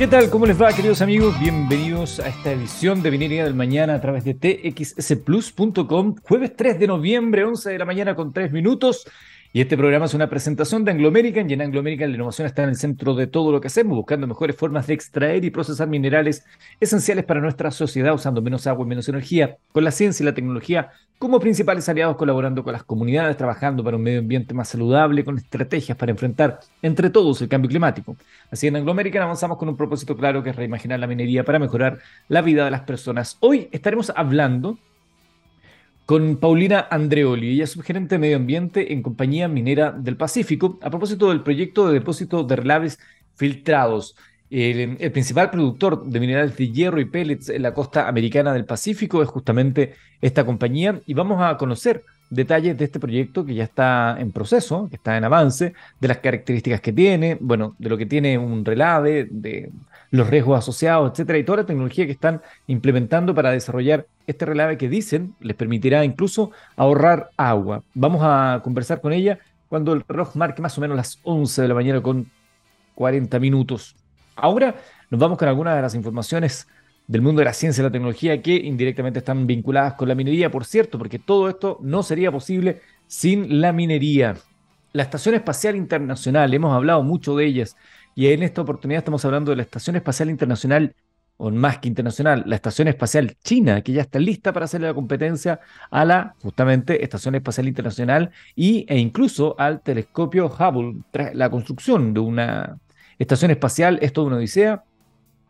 [0.00, 0.30] ¿Qué tal?
[0.30, 1.38] ¿Cómo les va, queridos amigos?
[1.38, 6.86] Bienvenidos a esta edición de Minería del Mañana a través de txsplus.com, jueves 3 de
[6.86, 9.06] noviembre, 11 de la mañana con 3 minutos.
[9.52, 12.46] Y este programa es una presentación de Anglo American y en Anglo American la innovación
[12.46, 15.50] está en el centro de todo lo que hacemos, buscando mejores formas de extraer y
[15.50, 16.46] procesar minerales
[16.80, 20.34] esenciales para nuestra sociedad usando menos agua y menos energía, con la ciencia y la
[20.34, 25.22] tecnología como principales aliados, colaborando con las comunidades, trabajando para un medio ambiente más saludable,
[25.22, 28.16] con estrategias para enfrentar entre todos el cambio climático.
[28.50, 31.58] Así en Anglo American avanzamos con un propósito claro que es reimaginar la minería para
[31.58, 31.98] mejorar
[32.28, 33.36] la vida de las personas.
[33.40, 34.78] Hoy estaremos hablando
[36.06, 37.52] con Paulina Andreoli.
[37.52, 41.86] Ella es subgerente de medio ambiente en Compañía Minera del Pacífico, a propósito del proyecto
[41.86, 42.98] de depósito de relaves
[43.36, 44.16] filtrados.
[44.50, 49.22] El, principal productor de minerales de hierro y pellets en la costa americana del Pacífico
[49.22, 54.16] es justamente esta compañía y vamos a conocer detalles de este proyecto que ya está
[54.18, 58.06] en proceso, que está en avance, de las características que tiene, bueno, de lo que
[58.06, 59.70] tiene un relave, de
[60.10, 64.76] los riesgos asociados, etcétera, y toda la tecnología que están implementando para desarrollar este relave
[64.76, 67.84] que dicen les permitirá incluso ahorrar agua.
[67.94, 71.68] Vamos a conversar con ella cuando el reloj marque más o menos las 11 de
[71.68, 72.26] la mañana con
[72.96, 73.94] 40 minutos.
[74.36, 74.76] Ahora
[75.10, 76.66] nos vamos con algunas de las informaciones
[77.06, 80.50] del mundo de la ciencia y la tecnología que indirectamente están vinculadas con la minería,
[80.50, 84.36] por cierto, porque todo esto no sería posible sin la minería.
[84.92, 87.76] La Estación Espacial Internacional, hemos hablado mucho de ellas,
[88.14, 90.94] y en esta oportunidad estamos hablando de la Estación Espacial Internacional,
[91.36, 94.94] o más que internacional, la Estación Espacial China, que ya está lista para hacerle la
[94.94, 95.58] competencia
[95.90, 101.00] a la, justamente, Estación Espacial Internacional y, e incluso al telescopio Hubble.
[101.32, 102.78] La construcción de una
[103.22, 104.84] estación espacial es toda una odisea,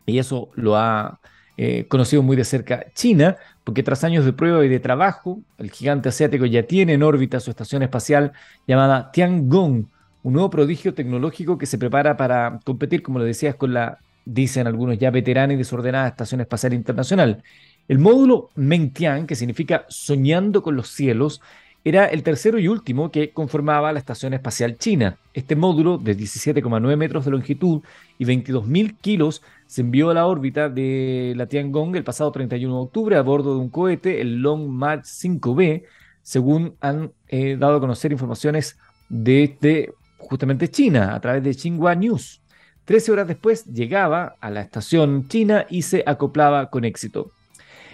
[0.06, 1.20] y eso lo ha
[1.56, 5.70] eh, conocido muy de cerca China, porque tras años de prueba y de trabajo, el
[5.70, 8.32] gigante asiático ya tiene en órbita su estación espacial
[8.66, 9.86] llamada Tiangong,
[10.22, 14.66] un nuevo prodigio tecnológico que se prepara para competir, como lo decías, con la, dicen
[14.66, 17.42] algunos ya veterana y desordenada Estación Espacial Internacional.
[17.88, 21.40] El módulo Mengtian, que significa soñando con los cielos,
[21.84, 25.18] era el tercero y último que conformaba la Estación Espacial China.
[25.32, 27.82] Este módulo, de 17,9 metros de longitud
[28.18, 32.80] y 22.000 kilos, se envió a la órbita de la Tiangong el pasado 31 de
[32.80, 35.84] octubre a bordo de un cohete, el Long March 5B,
[36.22, 42.42] según han eh, dado a conocer informaciones de justamente China, a través de Xinhua News.
[42.84, 47.32] Trece horas después llegaba a la estación china y se acoplaba con éxito.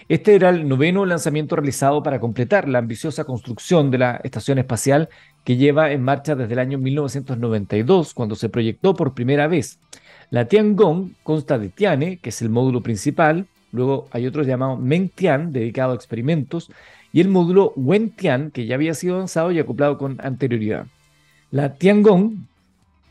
[0.09, 5.09] Este era el noveno lanzamiento realizado para completar la ambiciosa construcción de la estación espacial
[5.43, 9.81] que lleva en marcha desde el año 1992, cuando se proyectó por primera vez.
[10.31, 15.53] La Tiangong consta de Tiane, que es el módulo principal, luego hay otro llamado Mengtian,
[15.53, 16.71] dedicado a experimentos,
[17.12, 20.87] y el módulo Wentian, que ya había sido lanzado y acoplado con anterioridad.
[21.50, 22.47] La Tiangong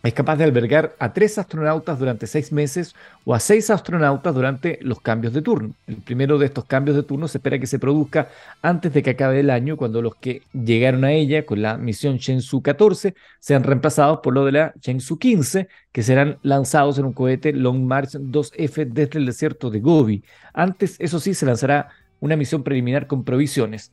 [0.10, 4.78] es capaz de albergar a tres astronautas durante seis meses o a seis astronautas durante
[4.82, 5.74] los cambios de turno.
[5.88, 8.30] El primero de estos cambios de turno se espera que se produzca
[8.62, 12.18] antes de que acabe el año, cuando los que llegaron a ella con la misión
[12.18, 17.14] Shenzhou 14 sean reemplazados por lo de la Shenzhou 15, que serán lanzados en un
[17.14, 20.24] cohete Long March 2F desde el desierto de Gobi.
[20.54, 21.90] Antes, eso sí, se lanzará
[22.20, 23.92] una misión preliminar con provisiones.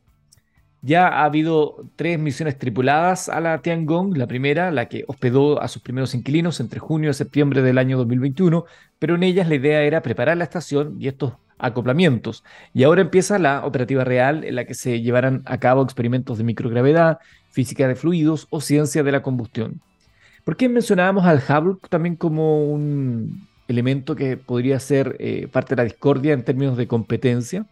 [0.85, 4.17] Ya ha habido tres misiones tripuladas a la Tiangong.
[4.19, 7.97] La primera, la que hospedó a sus primeros inquilinos entre junio y septiembre del año
[7.99, 8.65] 2021,
[8.99, 12.43] pero en ellas la idea era preparar la estación y estos acoplamientos.
[12.75, 16.45] Y ahora empieza la operativa real en la que se llevarán a cabo experimentos de
[16.45, 17.21] microgravedad,
[17.53, 19.81] física de fluidos o ciencia de la combustión.
[20.45, 25.83] ¿Por qué mencionábamos al Hubble también como un elemento que podría ser eh, parte de
[25.83, 27.67] la discordia en términos de competencia?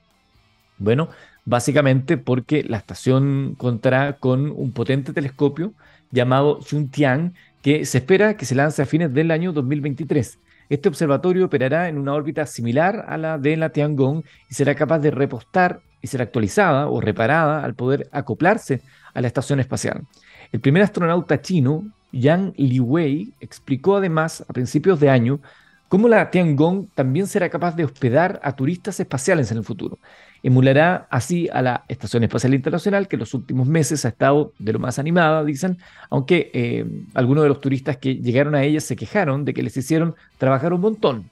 [0.78, 1.08] Bueno,
[1.44, 5.72] básicamente porque la estación contará con un potente telescopio
[6.10, 10.38] llamado Xuntian que se espera que se lance a fines del año 2023.
[10.68, 15.00] Este observatorio operará en una órbita similar a la de la Tiangong y será capaz
[15.00, 18.80] de repostar y ser actualizada o reparada al poder acoplarse
[19.12, 20.02] a la estación espacial.
[20.52, 25.40] El primer astronauta chino, Yang Liwei, explicó además a principios de año
[25.88, 29.98] cómo la Tiangong también será capaz de hospedar a turistas espaciales en el futuro.
[30.42, 34.72] Emulará así a la Estación Espacial Internacional, que en los últimos meses ha estado de
[34.72, 35.78] lo más animada, dicen,
[36.08, 39.76] aunque eh, algunos de los turistas que llegaron a ella se quejaron de que les
[39.76, 41.30] hicieron trabajar un montón.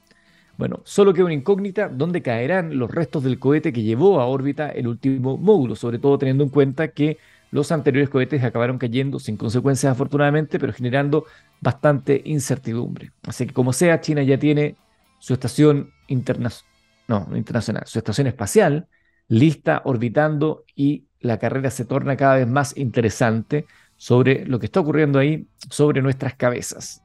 [0.59, 4.69] Bueno, solo queda una incógnita dónde caerán los restos del cohete que llevó a órbita
[4.71, 7.17] el último módulo, sobre todo teniendo en cuenta que
[7.51, 11.25] los anteriores cohetes acabaron cayendo sin consecuencias afortunadamente, pero generando
[11.61, 13.13] bastante incertidumbre.
[13.23, 14.77] Así que como sea, China ya tiene
[15.19, 16.69] su estación internacional,
[17.07, 18.87] no, internacional, su estación espacial
[19.29, 23.67] lista, orbitando y la carrera se torna cada vez más interesante
[23.97, 27.03] sobre lo que está ocurriendo ahí sobre nuestras cabezas.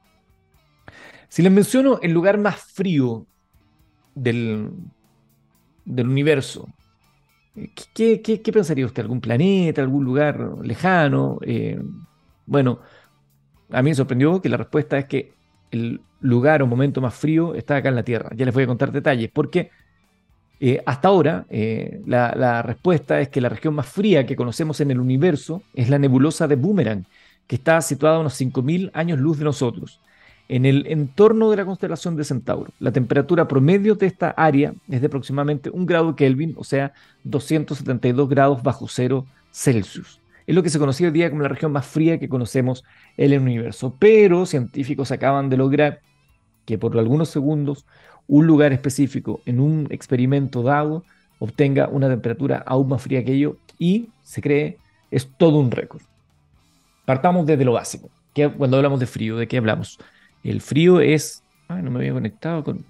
[1.28, 3.26] Si les menciono el lugar más frío
[4.14, 4.70] del,
[5.84, 6.68] del universo,
[7.94, 9.02] ¿qué, qué, pensaría usted?
[9.02, 11.38] ¿Algún planeta, algún lugar lejano?
[11.42, 11.80] Eh,
[12.46, 12.80] bueno,
[13.70, 15.32] a mí me sorprendió que la respuesta es que
[15.72, 18.30] el lugar o momento más frío está acá en la Tierra.
[18.36, 19.70] Ya les voy a contar detalles, porque
[20.66, 24.90] eh, hasta ahora eh, la, respuesta es que la región más fría que conocemos en
[24.90, 27.04] el universo es la nebulosa de Boomerang,
[27.46, 30.00] que está situada a unos 5.000 años luz de nosotros
[30.48, 32.70] en el entorno de la constelación de Centauro.
[32.78, 36.94] La temperatura promedio de esta área es de aproximadamente un grado Kelvin, o sea,
[37.24, 40.18] 272 grados bajo cero Celsius.
[40.46, 42.84] Es lo que se conocía hoy día como la región más fría que conocemos
[43.18, 43.94] en el universo.
[43.98, 46.00] Pero científicos acaban de lograr
[46.64, 47.84] que por algunos segundos
[48.26, 51.04] un lugar específico en un experimento dado
[51.38, 54.78] obtenga una temperatura aún más fría que ello y se cree
[55.10, 56.02] es todo un récord.
[57.04, 58.10] Partamos desde lo básico.
[58.56, 59.98] cuando hablamos de frío, ¿de qué hablamos?
[60.42, 61.42] El frío es.
[61.68, 62.84] Ay, no me había conectado con.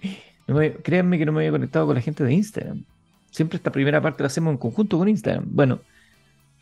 [0.83, 2.85] créanme que no me había conectado con la gente de Instagram.
[3.31, 5.45] Siempre esta primera parte la hacemos en conjunto con Instagram.
[5.49, 5.81] Bueno,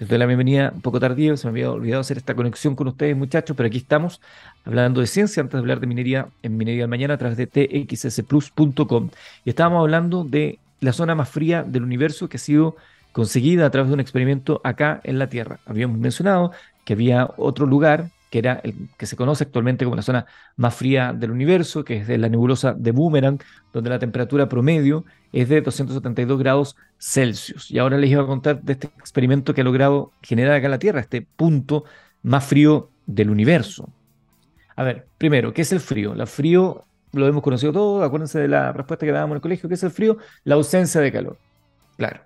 [0.02, 2.88] les doy la bienvenida un poco tardío, se me había olvidado hacer esta conexión con
[2.88, 4.20] ustedes, muchachos, pero aquí estamos
[4.64, 7.46] hablando de ciencia antes de hablar de minería en Minería del Mañana a través de
[7.46, 9.10] txsplus.com.
[9.44, 12.74] Y estábamos hablando de la zona más fría del universo que ha sido
[13.12, 15.60] conseguida a través de un experimento acá en la Tierra.
[15.66, 16.50] Habíamos mencionado
[16.84, 20.24] que había otro lugar que era el que se conoce actualmente como la zona
[20.56, 23.38] más fría del universo, que es la nebulosa de Boomerang,
[23.74, 27.70] donde la temperatura promedio es de 272 grados Celsius.
[27.70, 30.70] Y ahora les iba a contar de este experimento que ha logrado generar acá en
[30.70, 31.84] la Tierra, este punto
[32.22, 33.90] más frío del universo.
[34.76, 36.14] A ver, primero, ¿qué es el frío?
[36.14, 39.68] El frío lo hemos conocido todos, acuérdense de la respuesta que dábamos en el colegio,
[39.68, 40.16] ¿qué es el frío?
[40.44, 41.36] La ausencia de calor.
[41.98, 42.22] Claro,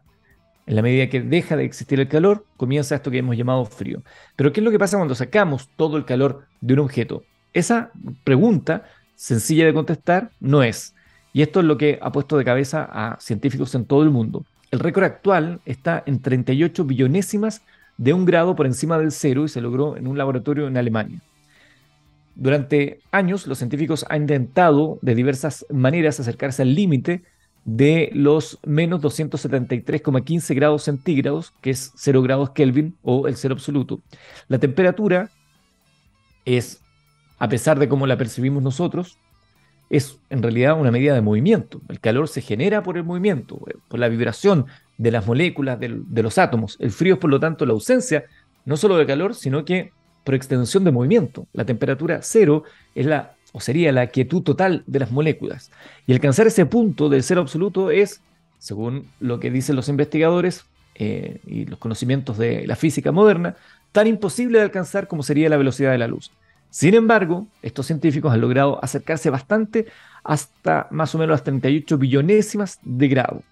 [0.66, 4.02] en la medida que deja de existir el calor, comienza esto que hemos llamado frío.
[4.34, 7.22] Pero ¿qué es lo que pasa cuando sacamos todo el calor de un objeto?
[7.52, 7.90] Esa
[8.24, 8.84] pregunta,
[9.14, 10.94] sencilla de contestar, no es.
[11.32, 14.44] Y esto es lo que ha puesto de cabeza a científicos en todo el mundo.
[14.72, 17.62] El récord actual está en 38 billonésimas
[17.96, 21.20] de un grado por encima del cero y se logró en un laboratorio en Alemania.
[22.34, 27.22] Durante años, los científicos han intentado de diversas maneras acercarse al límite
[27.66, 34.00] de los menos 273,15 grados centígrados, que es 0 grados Kelvin o el cero absoluto.
[34.46, 35.30] La temperatura
[36.44, 36.80] es,
[37.38, 39.18] a pesar de cómo la percibimos nosotros,
[39.90, 41.82] es en realidad una medida de movimiento.
[41.88, 44.66] El calor se genera por el movimiento, eh, por la vibración
[44.96, 46.76] de las moléculas, de, de los átomos.
[46.78, 48.26] El frío es, por lo tanto, la ausencia
[48.64, 49.92] no solo de calor, sino que
[50.22, 51.48] por extensión de movimiento.
[51.52, 52.62] La temperatura cero
[52.94, 55.70] es la o sería la quietud total de las moléculas.
[56.06, 58.20] Y alcanzar ese punto del cero absoluto es,
[58.58, 63.56] según lo que dicen los investigadores eh, y los conocimientos de la física moderna,
[63.92, 66.32] tan imposible de alcanzar como sería la velocidad de la luz.
[66.68, 69.86] Sin embargo, estos científicos han logrado acercarse bastante
[70.22, 73.42] hasta más o menos las 38 billonésimas de grado.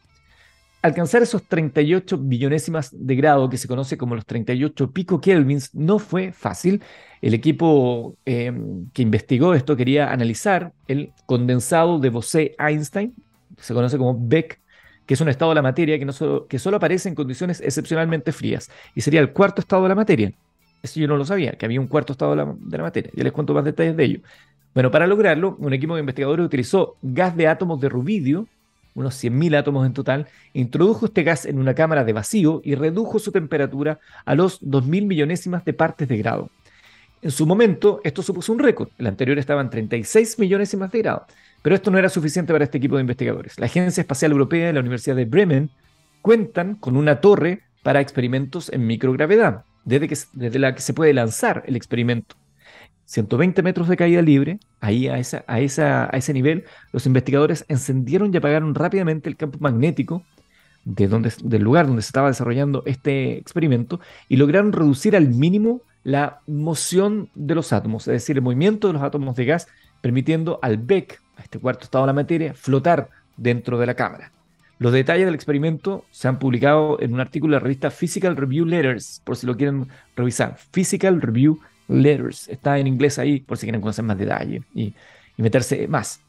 [0.84, 5.98] Alcanzar esos 38 billonésimas de grado, que se conoce como los 38 pico kelvins, no
[5.98, 6.82] fue fácil.
[7.22, 13.14] El equipo em, que investigó esto quería analizar el condensado de Bose-Einstein,
[13.56, 14.60] se conoce como Beck,
[15.06, 16.06] que es un estado de la materia que,
[16.50, 20.34] que solo aparece en condiciones excepcionalmente frías, y sería el cuarto estado de la materia.
[20.82, 23.10] Eso yo no lo sabía, que había un cuarto estado de la, de la materia.
[23.14, 24.20] Ya les cuento más detalles de ello.
[24.74, 28.46] Bueno, para lograrlo, un equipo de investigadores utilizó gas de átomos de rubidio
[28.94, 33.18] unos 100.000 átomos en total, introdujo este gas en una cámara de vacío y redujo
[33.18, 36.50] su temperatura a los 2.000 millonésimas de partes de grado.
[37.22, 38.90] En su momento, esto supuso un récord.
[38.98, 41.26] El anterior estaba en 36 millonésimas de grado.
[41.62, 43.58] Pero esto no era suficiente para este equipo de investigadores.
[43.58, 45.70] La Agencia Espacial Europea y la Universidad de Bremen
[46.20, 51.62] cuentan con una torre para experimentos en microgravedad, desde, desde la que se puede lanzar
[51.66, 52.36] el experimento.
[53.14, 58.34] 120 metros de caída libre, ahí a, esa, a, a ese nivel, los investigadores encendieron
[58.34, 60.24] y apagaron rápidamente el campo magnético
[60.84, 65.80] de donde, del lugar donde se estaba desarrollando este experimento y lograron reducir al mínimo
[66.02, 69.68] la moción de los átomos, es decir, el movimiento de los átomos de gas,
[70.00, 74.32] permitiendo al Beck, a este cuarto estado de la materia, flotar dentro de la cámara.
[74.78, 78.66] Los detalles del experimento se han publicado en un artículo de la revista Physical Review
[78.66, 80.58] Letters, por si lo quieren revisar.
[80.72, 81.73] Physical Review Letters.
[81.88, 84.94] Está en inglés ahí por si quieren conocer más detalle y,
[85.36, 86.20] meterse más.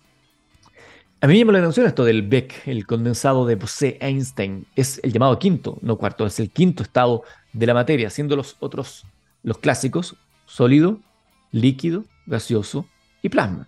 [1.21, 4.65] A mí me llama la atención esto del Beck, el condensado de Bose-Einstein.
[4.75, 8.57] Es el llamado quinto, no cuarto, es el quinto estado de la materia, siendo los
[8.59, 9.05] otros,
[9.43, 10.99] los clásicos, sólido,
[11.51, 12.87] líquido, gaseoso
[13.21, 13.67] y plasma.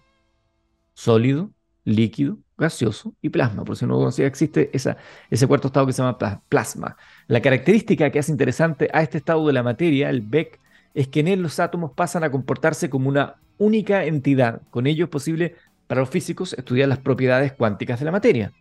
[0.94, 1.52] Sólido,
[1.86, 3.64] líquido, gaseoso y plasma.
[3.64, 4.98] Por si no conocía, existe esa,
[5.30, 6.18] ese cuarto estado que se llama
[6.50, 6.98] plasma.
[7.28, 10.60] La característica que hace interesante a este estado de la materia, el Beck,
[10.98, 14.64] es que en él los átomos pasan a comportarse como una única entidad.
[14.72, 15.54] Con ello es posible
[15.86, 18.52] para los físicos estudiar las propiedades cuánticas de la materia.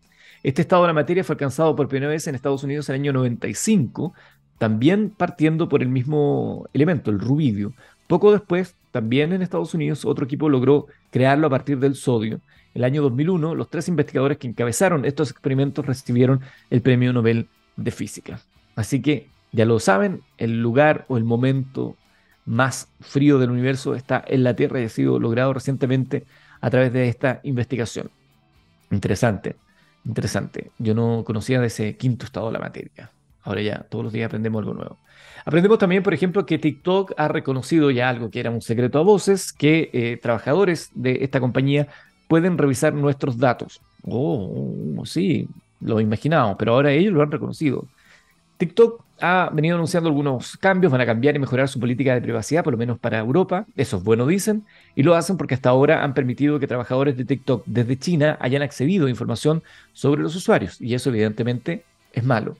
[0.42, 3.00] Este estado de la materia fue alcanzado por primera vez en Estados Unidos en el
[3.00, 4.12] año 95,
[4.58, 7.72] también partiendo por el mismo elemento, el rubidio.
[8.06, 12.42] Poco después, también en Estados Unidos, otro equipo logró crearlo a partir del sodio.
[12.74, 17.92] El año 2001, los tres investigadores que encabezaron estos experimentos recibieron el Premio Nobel de
[17.92, 18.40] Física.
[18.74, 21.96] Así que, ya lo saben, el lugar o el momento
[22.46, 26.24] más frío del universo está en la Tierra y ha sido logrado recientemente
[26.60, 28.10] a través de esta investigación.
[28.90, 29.56] Interesante,
[30.04, 30.70] interesante.
[30.78, 33.10] Yo no conocía de ese quinto estado de la materia.
[33.42, 34.96] Ahora ya todos los días aprendemos algo nuevo.
[35.44, 39.02] Aprendemos también, por ejemplo, que TikTok ha reconocido ya algo que era un secreto a
[39.02, 41.86] voces, que eh, trabajadores de esta compañía
[42.28, 43.80] pueden revisar nuestros datos.
[44.02, 45.48] Oh, sí,
[45.80, 47.86] lo imaginábamos, pero ahora ellos lo han reconocido.
[48.58, 52.62] TikTok ha venido anunciando algunos cambios, van a cambiar y mejorar su política de privacidad,
[52.62, 53.66] por lo menos para Europa.
[53.76, 54.64] Eso es bueno, dicen.
[54.94, 58.62] Y lo hacen porque hasta ahora han permitido que trabajadores de TikTok desde China hayan
[58.62, 60.80] accedido a información sobre los usuarios.
[60.80, 62.56] Y eso evidentemente es malo.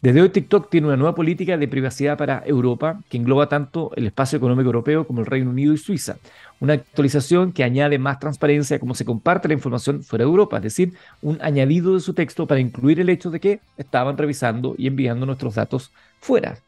[0.00, 4.06] Desde hoy TikTok tiene una nueva política de privacidad para Europa que engloba tanto el
[4.06, 6.18] espacio económico europeo como el Reino Unido y Suiza.
[6.60, 10.56] Una actualización que añade más transparencia a cómo se comparte la información fuera de Europa,
[10.56, 14.74] es decir, un añadido de su texto para incluir el hecho de que estaban revisando
[14.76, 16.58] y enviando nuestros datos fuera.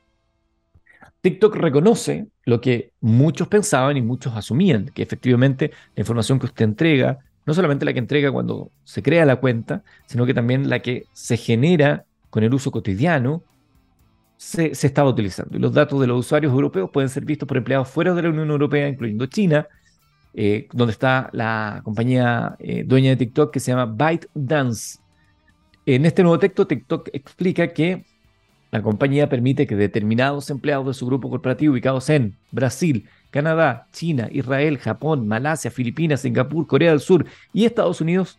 [1.22, 6.64] TikTok reconoce lo que muchos pensaban y muchos asumían, que efectivamente la información que usted
[6.64, 10.80] entrega, no solamente la que entrega cuando se crea la cuenta, sino que también la
[10.80, 13.42] que se genera con el uso cotidiano,
[14.40, 15.58] se, estaba utilizando.
[15.58, 18.30] Y los datos de los usuarios europeos pueden ser vistos por empleados fuera de la
[18.30, 19.68] Unión Europea, incluyendo China,
[20.34, 24.98] eh, donde está la compañía eh, dueña de TikTok que se llama ByteDance.
[25.86, 28.04] En este nuevo texto, TikTok explica que
[28.70, 34.28] la compañía permite que determinados empleados de su grupo corporativo ubicados en Brasil, Canadá, China,
[34.30, 38.38] Israel, Japón, Malasia, Filipinas, Singapur, Corea del Sur y Estados Unidos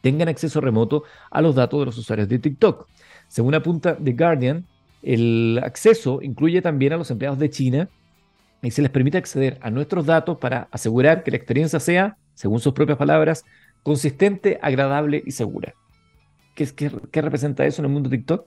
[0.00, 2.86] tengan acceso remoto a los datos de los usuarios de TikTok.
[3.28, 4.64] Según apunta The Guardian,
[5.02, 7.88] el acceso incluye también a los empleados de China
[8.62, 12.60] y se les permite acceder a nuestros datos para asegurar que la experiencia sea, según
[12.60, 13.44] sus propias palabras,
[13.82, 15.74] consistente, agradable y segura.
[16.54, 16.66] ¿Qué,
[17.10, 18.46] qué, representa eso en el mundo TikTok?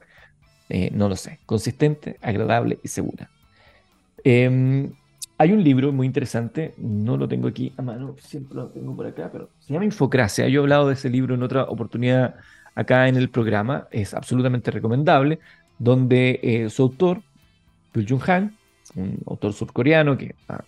[0.69, 1.39] Eh, no lo sé.
[1.45, 3.29] Consistente, agradable y segura.
[4.23, 4.91] Em,
[5.37, 9.07] hay un libro muy interesante, no lo tengo aquí a mano, siempre lo tengo por
[9.07, 10.47] acá, pero se llama Infocracia.
[10.47, 12.35] Yo he hablado de ese libro en otra oportunidad
[12.75, 15.39] acá en el programa, es absolutamente recomendable,
[15.79, 17.21] donde eh, su autor,
[17.93, 18.55] Byung Han,
[18.95, 20.63] un autor surcoreano que ha,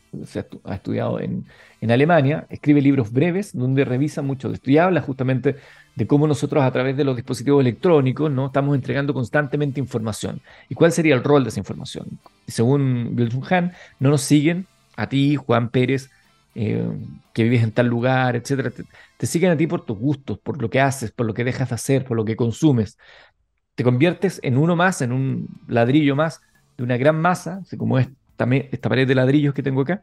[0.73, 1.45] estudiado en,
[1.87, 5.57] Alemania, escribe libros breves donde revisa mucho de esto y habla justamente
[5.95, 8.47] de cómo nosotros a través de los dispositivos electrónicos ¿no?
[8.47, 10.41] estamos entregando constantemente información.
[10.67, 12.19] ¿Y cuál sería el rol de esa información?
[12.47, 14.65] según Jung Han, no nos siguen
[14.95, 16.09] a ti, Juan Pérez,
[16.55, 16.89] eh,
[17.33, 18.71] que vives en tal lugar, etcétera.
[19.17, 21.69] Te, siguen a ti por tus gustos, por lo que haces, por lo que dejas
[21.69, 22.97] de hacer, por lo que consumes.
[23.75, 26.41] Te conviertes en uno más, en un ladrillo más
[26.77, 28.13] de una gran masa, como esta,
[28.71, 30.01] esta pared de ladrillos que tengo acá,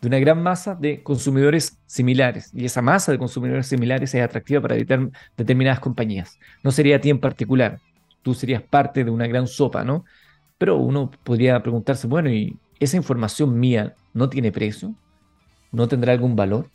[0.00, 2.50] de una gran masa de consumidores similares.
[2.54, 6.38] Y esa masa de consumidores similares es atractiva para determinadas compañías.
[6.62, 7.80] No sería a ti en particular.
[8.22, 10.04] Tú serías parte de una gran sopa, ¿no?
[10.56, 14.94] Pero uno podría preguntarse, bueno, ¿y esa información mía no tiene precio?
[15.72, 16.70] no tendrá algún valor?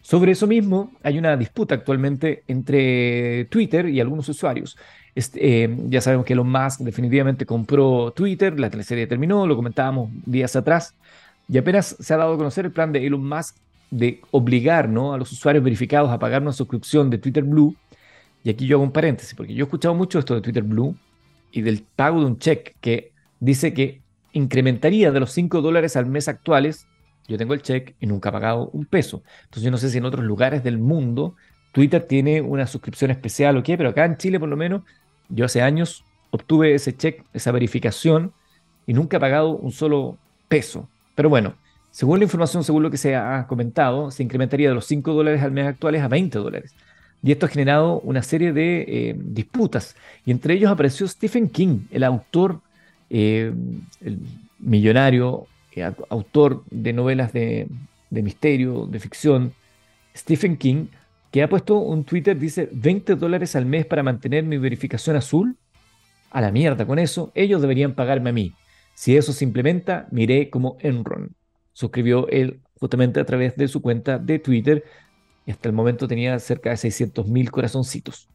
[0.00, 4.76] Sobre eso mismo, hay una disputa actualmente entre Twitter y algunos usuarios.
[5.16, 10.10] Este, eh, ya sabemos que Elon Musk definitivamente compró Twitter, la teleserie terminó, lo comentábamos
[10.24, 10.94] días atrás,
[11.48, 13.56] y apenas se ha dado a conocer el plan de Elon Musk
[13.90, 15.12] de obligar ¿no?
[15.12, 17.74] a los usuarios verificados a pagar una suscripción de Twitter Blue.
[18.44, 20.94] Y aquí yo hago un paréntesis, porque yo he escuchado mucho esto de Twitter Blue
[21.50, 26.06] y del pago de un cheque que dice que incrementaría de los 5 dólares al
[26.06, 26.86] mes actuales
[27.28, 29.22] yo tengo el check y nunca he pagado un peso.
[29.44, 31.34] Entonces yo no sé si en otros lugares del mundo
[31.72, 34.82] Twitter tiene una suscripción especial o qué, pero acá en Chile por lo menos
[35.28, 38.32] yo hace años obtuve ese check, esa verificación
[38.86, 40.16] y nunca he pagado un solo
[40.48, 40.88] peso.
[41.14, 41.54] Pero bueno,
[41.90, 45.42] según la información, según lo que se ha comentado, se incrementaría de los 5 dólares
[45.42, 46.74] al mes actuales a 20 dólares.
[47.22, 49.96] Y esto ha generado una serie de eh, disputas.
[50.24, 52.60] Y entre ellos apareció Stephen King, el autor,
[53.08, 53.52] eh,
[54.02, 54.18] el
[54.58, 55.46] millonario
[56.08, 57.68] autor de novelas de,
[58.10, 59.52] misterio, de ficción,
[60.16, 60.86] Stephen King,
[61.36, 65.58] que ha puesto un Twitter, dice 20 dólares al mes para mantener mi verificación azul.
[66.30, 68.54] A la mierda con eso, ellos deberían pagarme a mí.
[68.94, 71.36] Si eso se implementa, miré como Enron.
[71.74, 74.84] Suscribió él justamente a través de su cuenta de Twitter
[75.44, 78.30] y hasta el momento tenía cerca de 600 mil corazoncitos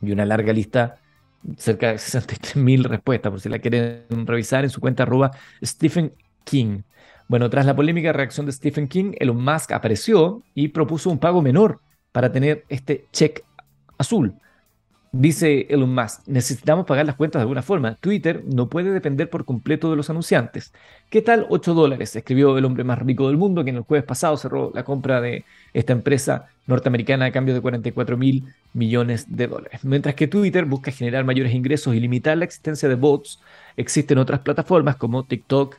[0.00, 1.00] y una larga lista,
[1.56, 6.12] cerca de 63 mil respuestas, por si la quieren revisar en su cuenta arroba Stephen
[6.44, 6.82] King.
[7.26, 11.42] Bueno, tras la polémica reacción de Stephen King, Elon Musk apareció y propuso un pago
[11.42, 11.80] menor
[12.12, 13.42] para tener este check
[13.98, 14.34] azul.
[15.14, 17.96] Dice Elon Musk, necesitamos pagar las cuentas de alguna forma.
[17.96, 20.72] Twitter no puede depender por completo de los anunciantes.
[21.10, 22.16] ¿Qué tal 8 dólares?
[22.16, 25.20] Escribió el hombre más rico del mundo, que en el jueves pasado cerró la compra
[25.20, 29.84] de esta empresa norteamericana a cambio de 44 mil millones de dólares.
[29.84, 33.38] Mientras que Twitter busca generar mayores ingresos y limitar la existencia de bots,
[33.76, 35.76] existen otras plataformas como TikTok,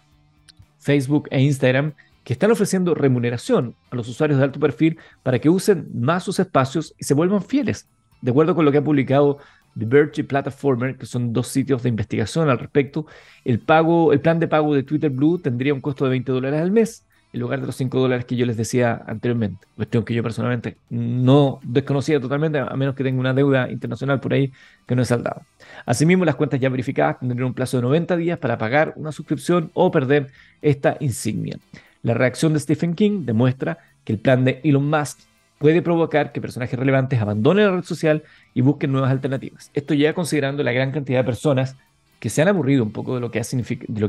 [0.77, 5.49] Facebook e Instagram que están ofreciendo remuneración a los usuarios de alto perfil para que
[5.49, 7.87] usen más sus espacios y se vuelvan fieles
[8.23, 9.37] de acuerdo con lo que ha publicado
[9.77, 13.05] The Verge y Platformer, que son dos sitios de investigación al respecto,
[13.43, 16.61] el, pago, el plan de pago de Twitter Blue tendría un costo de 20 dólares
[16.61, 19.67] al mes en lugar de los 5 dólares que yo les decía anteriormente.
[19.75, 24.33] Cuestión que yo personalmente no desconocía totalmente, a menos que tenga una deuda internacional por
[24.33, 24.53] ahí
[24.87, 25.41] que no he saldado.
[25.85, 29.71] Asimismo, las cuentas ya verificadas tendrían un plazo de 90 días para pagar una suscripción
[29.73, 30.29] o perder
[30.61, 31.57] esta insignia.
[32.03, 35.19] La reacción de Stephen King demuestra que el plan de Elon Musk
[35.57, 39.71] puede provocar que personajes relevantes abandonen la red social y busquen nuevas alternativas.
[39.73, 41.77] Esto ya considerando la gran cantidad de personas
[42.19, 43.41] que se han aburrido un poco de lo que,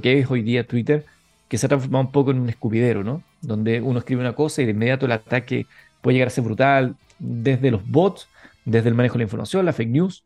[0.03, 1.07] que es hoy día Twitter,
[1.49, 3.23] que se ha transformado un poco en un escupidero, ¿no?
[3.41, 5.67] Donde uno escribe una cosa y de inmediato el ataque
[6.01, 8.29] puede llegar a ser brutal, desde los bots,
[8.65, 10.25] desde el manejo de la información, la fake news,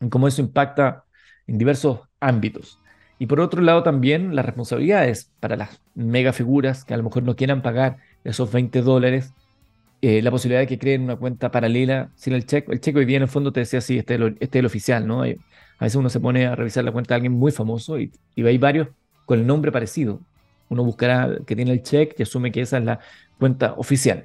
[0.00, 1.04] y cómo eso impacta
[1.46, 2.77] en diversos ámbitos.
[3.18, 7.24] Y por otro lado también las responsabilidades para las mega figuras que a lo mejor
[7.24, 9.32] no quieran pagar esos 20 dólares
[10.00, 12.68] eh, la posibilidad de que creen una cuenta paralela sin el check.
[12.68, 15.06] El check hoy día en el fondo te decía, sí, este es, este el oficial,
[15.06, 15.22] ¿no?
[15.22, 18.46] a veces uno se pone a revisar la cuenta de alguien muy famoso y, y
[18.46, 18.88] hay varios
[19.26, 20.20] con el nombre parecido.
[20.68, 23.00] Uno buscará que tiene el check y asume que esa es la
[23.38, 24.24] cuenta oficial.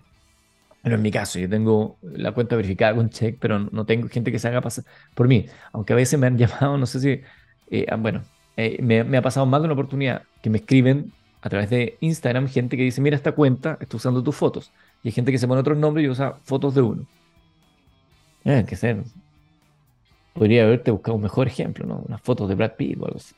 [0.83, 4.31] Bueno, en mi caso, yo tengo la cuenta verificada con check, pero no tengo gente
[4.31, 4.85] que se haga pasar
[5.15, 5.47] por mí.
[5.71, 7.21] Aunque a veces me han llamado, no sé si,
[7.71, 8.23] eh, ah, bueno,
[8.57, 12.47] eh, me, ha pasado más de una oportunidad que me escriben a través de Instagram
[12.47, 14.71] gente que dice, mira esta cuenta, está usando tus fotos.
[15.03, 17.05] Y hay gente que se pone otros nombres y usa fotos de uno.
[18.45, 19.03] Eh, que ser.
[20.33, 22.03] Podría haberte buscado un mejor ejemplo, ¿no?
[22.07, 23.35] Unas fotos de Brad Pitt o algo así.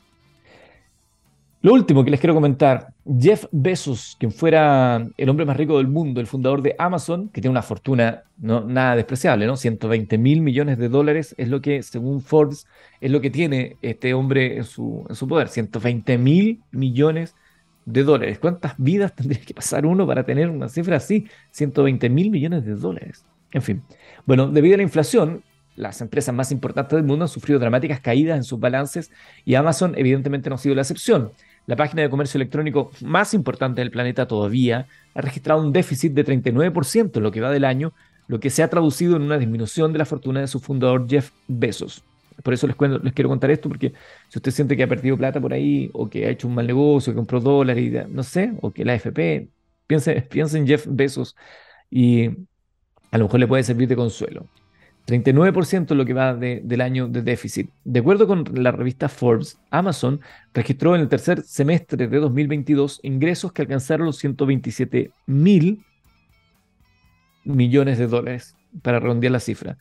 [1.66, 5.88] Lo último que les quiero comentar, Jeff Bezos, quien fuera el hombre más rico del
[5.88, 9.56] mundo, el fundador de Amazon, que tiene una fortuna nada despreciable, ¿no?
[9.56, 12.68] 120 mil millones de dólares es lo que, según Forbes,
[13.00, 15.48] es lo que tiene este hombre en su, en su poder.
[15.48, 17.34] 120 mil millones
[17.84, 18.38] de dólares.
[18.38, 21.26] ¿Cuántas vidas tendría que pasar uno para tener una cifra así?
[21.50, 23.24] 120 mil millones de dólares.
[23.50, 23.82] En fin.
[24.24, 25.42] Bueno, debido a la inflación,
[25.74, 29.10] las empresas más importantes del mundo han sufrido dramáticas caídas en sus balances
[29.44, 31.32] y Amazon evidentemente no ha sido la excepción.
[31.66, 36.24] La página de comercio electrónico más importante del planeta todavía ha registrado un déficit de
[36.24, 37.92] 39% en lo que va del año,
[38.28, 41.30] lo que se ha traducido en una disminución de la fortuna de su fundador Jeff
[41.48, 42.04] Bezos.
[42.42, 42.76] Por eso les,
[43.14, 43.94] quiero contar esto, porque
[44.28, 46.66] si usted siente que ha perdido plata por ahí, o que ha hecho un mal
[46.66, 49.48] negocio, que compró dólares, no sé, o que la AFP,
[49.86, 51.34] piense, piense en Jeff Bezos
[51.90, 52.28] y
[53.10, 54.46] a lo mejor le puede servir de consuelo.
[55.06, 57.70] 39% es lo que va del año de déficit.
[57.84, 60.20] De acuerdo con la revista Forbes, Amazon
[60.52, 65.84] registró en el tercer semestre de 2022 ingresos que alcanzaron los 127 mil
[67.44, 69.78] millones de dólares, para redondear la cifra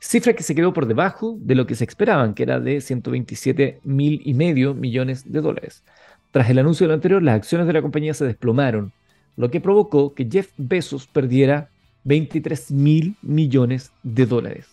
[0.00, 3.80] cifra que se quedó por debajo de lo que se esperaban, que era de 127
[3.84, 5.84] mil y medio millones de dólares.
[6.32, 8.92] Tras el anuncio de lo anterior, las acciones de la compañía se desplomaron,
[9.36, 11.68] lo que provocó que Jeff Bezos perdiera
[12.04, 14.66] 23 mil millones de dólares.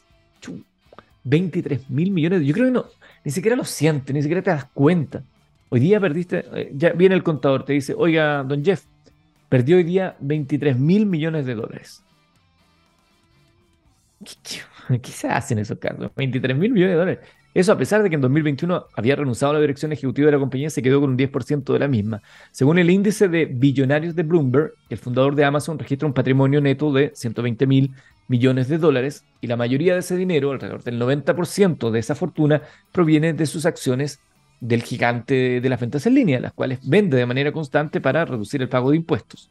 [1.23, 2.85] 23 mil millones, yo creo que no,
[3.25, 5.23] ni siquiera lo sientes, ni siquiera te das cuenta.
[5.69, 8.85] Hoy día perdiste, eh, ya viene el contador, te dice, oiga, don Jeff,
[9.49, 12.01] perdió hoy día 23 mil millones de dólares.
[15.01, 16.11] ¿Qué se hacen esos cargos?
[16.15, 17.27] 23 mil millones de dólares.
[17.57, 20.37] Eso a pesar de que en 2021 había renunciado a la dirección ejecutiva de la
[20.37, 22.21] compañía, se quedó con un 10% de la misma.
[22.51, 26.93] Según el índice de billonarios de Bloomberg, el fundador de Amazon registra un patrimonio neto
[26.93, 27.95] de 120 mil
[28.27, 32.61] millones de dólares y la mayoría de ese dinero, alrededor del 90% de esa fortuna,
[32.91, 34.19] proviene de sus acciones
[34.59, 38.61] del gigante de las ventas en línea, las cuales vende de manera constante para reducir
[38.61, 39.49] el pago de impuestos.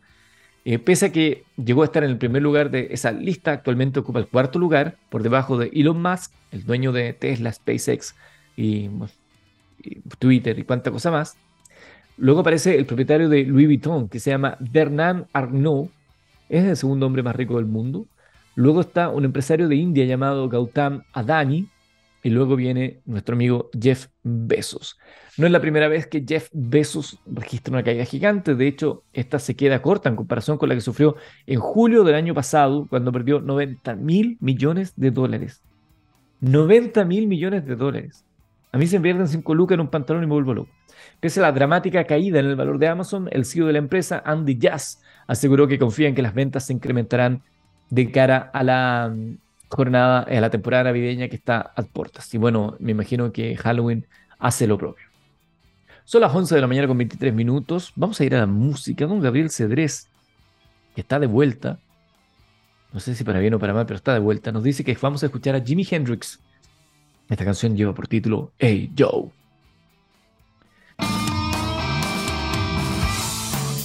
[0.68, 4.00] Eh, pese a que llegó a estar en el primer lugar de esa lista, actualmente
[4.00, 8.16] ocupa el cuarto lugar, por debajo de Elon Musk, el dueño de Tesla, SpaceX
[8.56, 8.90] y,
[10.18, 11.36] Twitter y cuánta cosa más.
[12.16, 15.92] Luego aparece el propietario de Louis Vuitton, que se llama Bernard Arnault,
[16.48, 18.08] es el segundo hombre más rico del mundo.
[18.56, 21.68] Luego está un empresario de India llamado Gautam Adani,
[22.24, 24.98] y luego viene nuestro amigo Jeff Bezos.
[25.38, 29.38] No es la primera vez que Jeff Bezos registra una caída gigante, de hecho, esta
[29.38, 33.12] se queda corta en comparación con la que sufrió en julio del año pasado, cuando
[33.12, 35.62] perdió 90 mil millones de dólares.
[36.40, 38.24] 90 mil millones de dólares.
[38.72, 40.70] A mí se me pierden 5 lucas en un pantalón y me vuelvo loco.
[41.20, 44.22] Pese a la dramática caída en el valor de Amazon, el CEO de la empresa,
[44.24, 47.42] Andy Jazz, aseguró que confía en que las ventas se incrementarán
[47.90, 49.14] de cara a la
[49.68, 52.32] jornada, a la temporada navideña que está a puertas.
[52.34, 54.06] Y bueno, me imagino que Halloween
[54.38, 55.05] hace lo propio.
[56.06, 57.92] Son las 11 de la mañana con 23 minutos.
[57.96, 60.08] Vamos a ir a la música con Gabriel Cedrés,
[60.94, 61.80] que está de vuelta.
[62.92, 64.52] No sé si para bien o para mal, pero está de vuelta.
[64.52, 66.38] Nos dice que vamos a escuchar a Jimi Hendrix.
[67.28, 69.32] Esta canción lleva por título Hey Joe.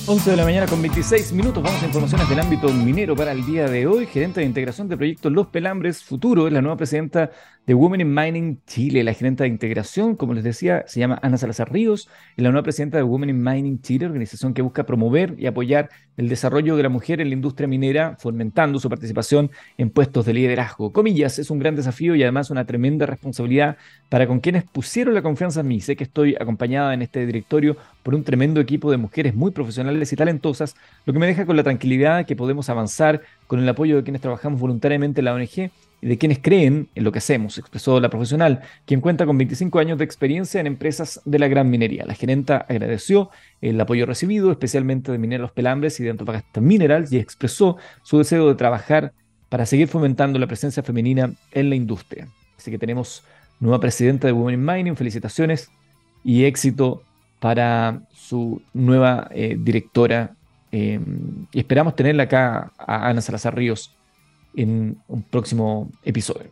[0.06, 1.64] 11 de la mañana con 26 minutos.
[1.64, 4.06] Vamos a informaciones del ámbito minero para el día de hoy.
[4.06, 7.32] Gerente de integración de proyectos Los Pelambres Futuro es la nueva presidenta
[7.68, 9.04] de Women in Mining Chile.
[9.04, 12.10] La gerente de integración, como les decía, se llama Ana Salazar Ríos.
[12.36, 15.90] Es la nueva presidenta de Women in Mining Chile, organización que busca promover y apoyar
[16.18, 20.34] el desarrollo de la mujer en la industria minera, fomentando su participación en puestos de
[20.34, 20.92] liderazgo.
[20.92, 23.78] Comillas, es un gran desafío y además una tremenda responsabilidad
[24.10, 25.82] para con quienes pusieron la confianza en mí.
[25.82, 30.12] Sé que estoy acompañada en este directorio por un tremendo equipo de mujeres muy profesionales
[30.12, 33.98] y talentosas, lo que me deja con la tranquilidad que podemos avanzar con el apoyo
[33.98, 35.72] de quienes trabajamos voluntariamente en la ONG
[36.02, 39.98] de quienes creen en lo que hacemos, expresó la profesional, quien cuenta con 25 años
[40.00, 42.06] de experiencia en empresas de la gran minería.
[42.06, 43.30] La gerenta agradeció
[43.62, 48.48] el apoyo recibido, especialmente de Mineros Pelambres y de Antofagasta Minerals, y expresó su deseo
[48.48, 49.14] de trabajar
[49.50, 52.28] para seguir fomentando la presencia femenina en la industria.
[52.58, 53.24] Así que tenemos
[53.60, 55.70] nueva presidenta de Women in Mining, felicitaciones
[56.24, 57.04] y éxito
[57.40, 60.36] para su nueva eh, directora.
[60.72, 63.96] Em, y esperamos tenerla acá a Ana Salazar Ríos
[64.56, 66.50] en un próximo episodio.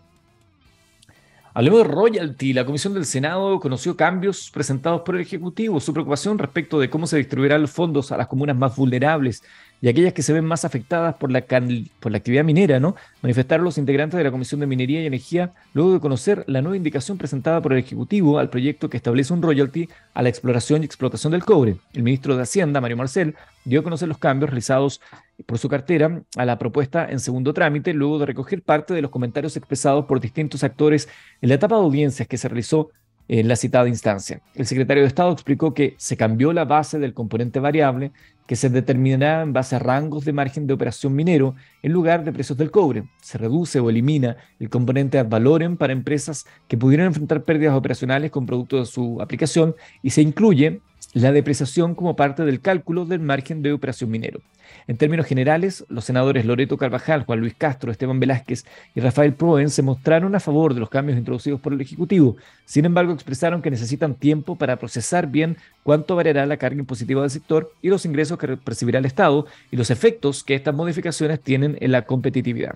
[1.60, 2.54] Hablemos de royalty.
[2.54, 5.80] La Comisión del Senado conoció cambios presentados por el Ejecutivo.
[5.80, 9.44] Su preocupación respecto de cómo se distribuirán los fondos a las comunas más vulnerables
[9.82, 12.96] y aquellas que se ven más afectadas por la, actividad minera, ¿no?
[13.22, 16.78] Manifestaron los integrantes de la Comisión de Minería y Energía luego de conocer la nueva
[16.78, 20.86] indicación presentada por el Ejecutivo al proyecto que establece un royalty a la exploración y
[20.86, 21.78] explotación del cobre.
[21.94, 23.36] El ministro de Hacienda, Mario Marcel,
[23.66, 25.02] dio a conocer los cambios realizados
[25.46, 29.12] por su cartera a la propuesta en segundo trámite, luego de recoger parte de los
[29.12, 31.08] comentarios expresados por distintos actores
[31.42, 32.90] en la etapa de audiencias que se realizó
[33.30, 34.42] en la citada instancia.
[34.56, 38.12] El secretario de Estado explicó que se cambió la base del componente variable
[38.48, 42.34] que se determinará en base a rangos de margen de operación minero en lugar de
[42.34, 43.04] precios del cobre.
[43.22, 48.32] Se reduce o elimina el componente ad valorem para empresas que pudieran enfrentar pérdidas operacionales
[48.32, 50.82] con producto de su aplicación y se incluye
[51.14, 54.42] la depreciación como parte del cálculo del margen de operación minero.
[54.90, 59.70] En términos generales, los senadores Loreto Carvajal, Juan Luis Castro, Esteban Velázquez y Rafael Proen
[59.70, 62.38] se mostraron a favor de los cambios introducidos por el Ejecutivo.
[62.66, 67.30] Sin embargo, expresaron que necesitan tiempo para procesar bien cuánto variará la carga impositiva del
[67.30, 71.78] sector y los ingresos que percibirá el Estado y los efectos que estas modificaciones tienen
[71.82, 72.74] en la competitividad.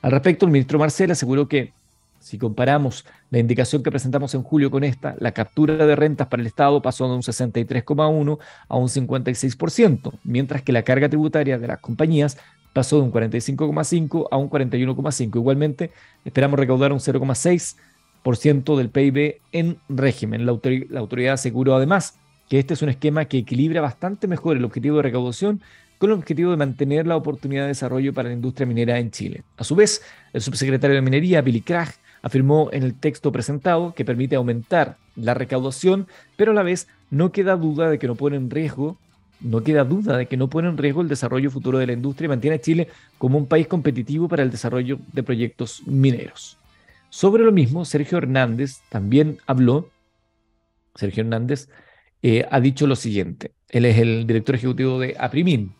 [0.00, 1.72] Al respecto, el ministro Marcel aseguró que
[2.20, 6.40] si comparamos la indicación que presentamos en julio con esta, la captura de rentas para
[6.40, 11.66] el Estado pasó de un 63,1 a un 56%, mientras que la carga tributaria de
[11.66, 12.38] las compañías
[12.72, 15.36] pasó de un 45,5 a un 41,5.
[15.36, 15.90] Igualmente,
[16.24, 20.46] esperamos recaudar un 0,6% del PIB en régimen.
[20.46, 20.52] La,
[21.00, 25.02] autoridad aseguró además que este es un esquema que equilibra bastante mejor el objetivo de
[25.02, 25.60] recaudación
[25.98, 29.42] con el objetivo de mantener la oportunidad de desarrollo para la industria minera en Chile.
[29.56, 30.02] A su vez,
[30.32, 35.34] el subsecretario de Minería, Billy Krag, afirmó en el texto presentado que permite aumentar la
[35.34, 38.96] recaudación, pero a la vez no queda duda de que no pone en riesgo,
[39.40, 42.28] no queda duda de que no pone riesgo el desarrollo futuro de la industria y
[42.28, 46.56] mantiene a Chile como un país competitivo para el desarrollo de proyectos mineros.
[47.10, 49.88] Sobre lo mismo, Sergio Hernández también habló.
[50.94, 51.68] Sergio Hernández
[52.22, 53.52] eh, ha dicho lo siguiente.
[53.68, 55.72] Él es el director ejecutivo de Aprimin,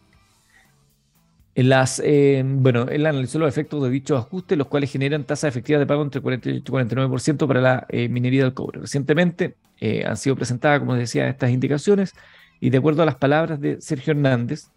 [1.65, 5.81] las, eh, bueno, él analizó los efectos de dichos ajustes, los cuales generan tasas efectivas
[5.81, 8.81] de pago entre 48 y 49% para la eh, minería del cobre.
[8.81, 12.15] Recientemente eh, han sido presentadas, como decía, estas indicaciones
[12.61, 14.69] y de acuerdo a las palabras de Sergio Hernández,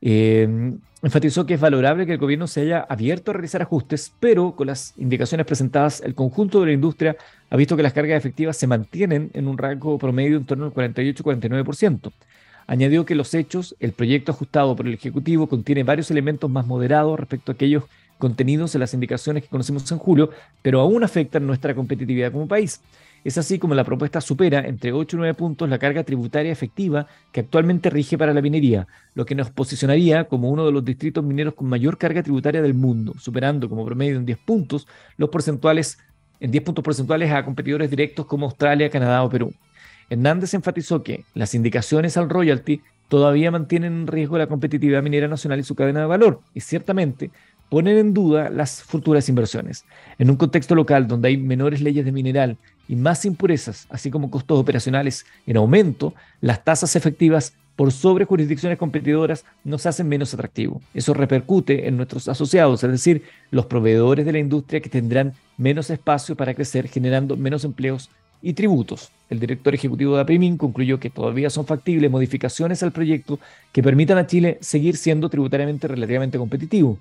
[0.00, 4.66] enfatizó que es valorable que el gobierno se haya abierto a realizar ajustes, pero con
[4.66, 7.16] las indicaciones presentadas, el conjunto de la industria
[7.50, 10.72] ha visto que las cargas efectivas se mantienen en un rango promedio en torno al
[10.72, 12.12] 48-49%.
[12.68, 17.18] Añadió que los hechos, el proyecto ajustado por el Ejecutivo contiene varios elementos más moderados
[17.18, 17.84] respecto a aquellos
[18.18, 20.28] contenidos en las indicaciones que conocimos en julio,
[20.60, 22.82] pero aún afectan nuestra competitividad como país.
[23.24, 27.06] Es así como la propuesta supera entre 8 y 9 puntos la carga tributaria efectiva
[27.32, 31.24] que actualmente rige para la minería, lo que nos posicionaría como uno de los distritos
[31.24, 35.98] mineros con mayor carga tributaria del mundo, superando como promedio en 10 puntos los porcentuales
[36.38, 39.54] en 10 puntos porcentuales a competidores directos como Australia, Canadá o Perú.
[40.10, 45.60] Hernández enfatizó que las indicaciones al royalty todavía mantienen en riesgo la competitividad minera nacional
[45.60, 47.30] y su cadena de valor, y ciertamente
[47.68, 49.84] ponen en duda las futuras inversiones.
[50.18, 52.56] En un contexto local donde hay menores leyes de mineral
[52.88, 58.76] y más impurezas, así como costos operacionales en aumento, las tasas efectivas por sobre jurisdicciones
[58.76, 60.82] competidoras nos hacen menos atractivos.
[60.94, 65.90] Eso repercute en nuestros asociados, es decir, los proveedores de la industria que tendrán menos
[65.90, 68.10] espacio para crecer, generando menos empleos
[68.42, 69.10] y tributos.
[69.30, 73.38] El director ejecutivo de APRIMIN concluyó que todavía son factibles modificaciones al proyecto
[73.72, 76.98] que permitan a Chile seguir siendo tributariamente relativamente competitivo.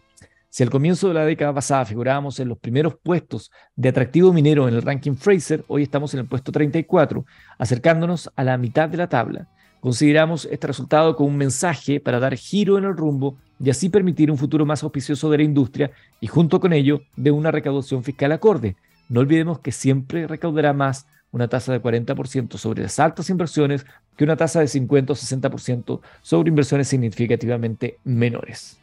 [0.49, 4.67] Si al comienzo de la década pasada figurábamos en los primeros puestos de atractivo minero
[4.67, 7.25] en el ranking Fraser, hoy estamos en el puesto 34,
[7.57, 9.47] acercándonos a la mitad de la tabla.
[9.79, 14.31] Consideramos este resultado como un mensaje para dar giro en el rumbo y así permitir
[14.31, 18.31] un futuro más auspicioso de la industria y junto con ello de una recaudación fiscal
[18.31, 18.75] acorde.
[19.09, 23.85] No olvidemos que siempre recaudará más una tasa de 40% sobre las altas inversiones
[24.15, 28.79] que una tasa de 50 o 60% sobre inversiones significativamente menores.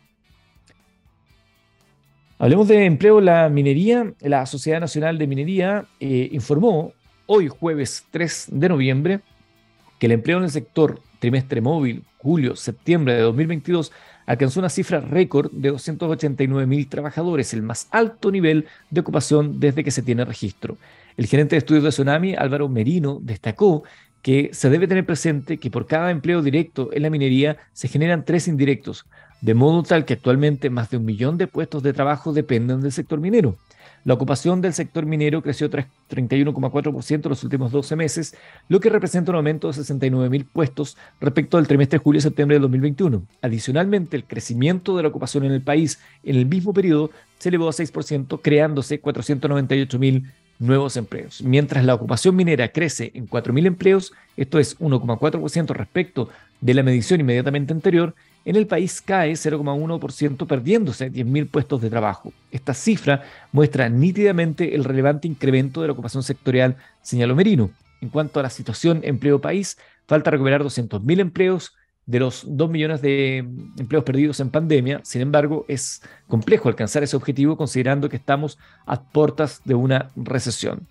[2.39, 4.13] Hablemos de empleo la minería.
[4.21, 6.93] La Sociedad Nacional de Minería eh, informó
[7.27, 9.21] hoy jueves 3 de noviembre
[9.99, 13.93] que el empleo en el sector trimestre móvil julio-septiembre de 2022
[14.27, 19.85] alcanzó una cifra récord de 289 mil trabajadores, el más alto nivel de ocupación desde
[19.85, 20.77] que se tiene registro.
[21.17, 23.85] El gerente de estudios de Tsunami, Álvaro Merino, destacó
[24.21, 28.25] que se debe tener presente que por cada empleo directo en la minería se generan
[28.25, 29.05] tres indirectos,
[29.43, 32.91] de modo tal que actualmente más de un millón de puestos de trabajo dependen del
[32.91, 33.59] sector minero.
[34.05, 38.35] La ocupación del sector minero creció 31,4% en los últimos 12 meses,
[38.69, 43.27] lo que representa un aumento de 69.000 puestos respecto al trimestre julio-septiembre de 2021.
[43.43, 47.69] Adicionalmente, el crecimiento de la ocupación en el país en el mismo periodo se elevó
[47.69, 51.43] a 6%, creándose 498.000 nuevos empleos.
[51.43, 56.29] Mientras la ocupación minera crece en 4.000 empleos, esto es 1,4% respecto
[56.61, 58.15] de la medición inmediatamente anterior,
[58.45, 62.33] en el país cae 0,1% perdiéndose 10.000 puestos de trabajo.
[62.51, 67.71] Esta cifra muestra nítidamente el relevante incremento de la ocupación sectorial, señaló Merino.
[68.01, 71.75] En cuanto a la situación empleo país, falta recuperar 200.000 empleos
[72.07, 73.39] de los 2 millones de
[73.79, 75.01] empleos perdidos en pandemia.
[75.05, 80.87] Sin embargo, es complejo alcanzar ese objetivo considerando que estamos a puertas de una recesión.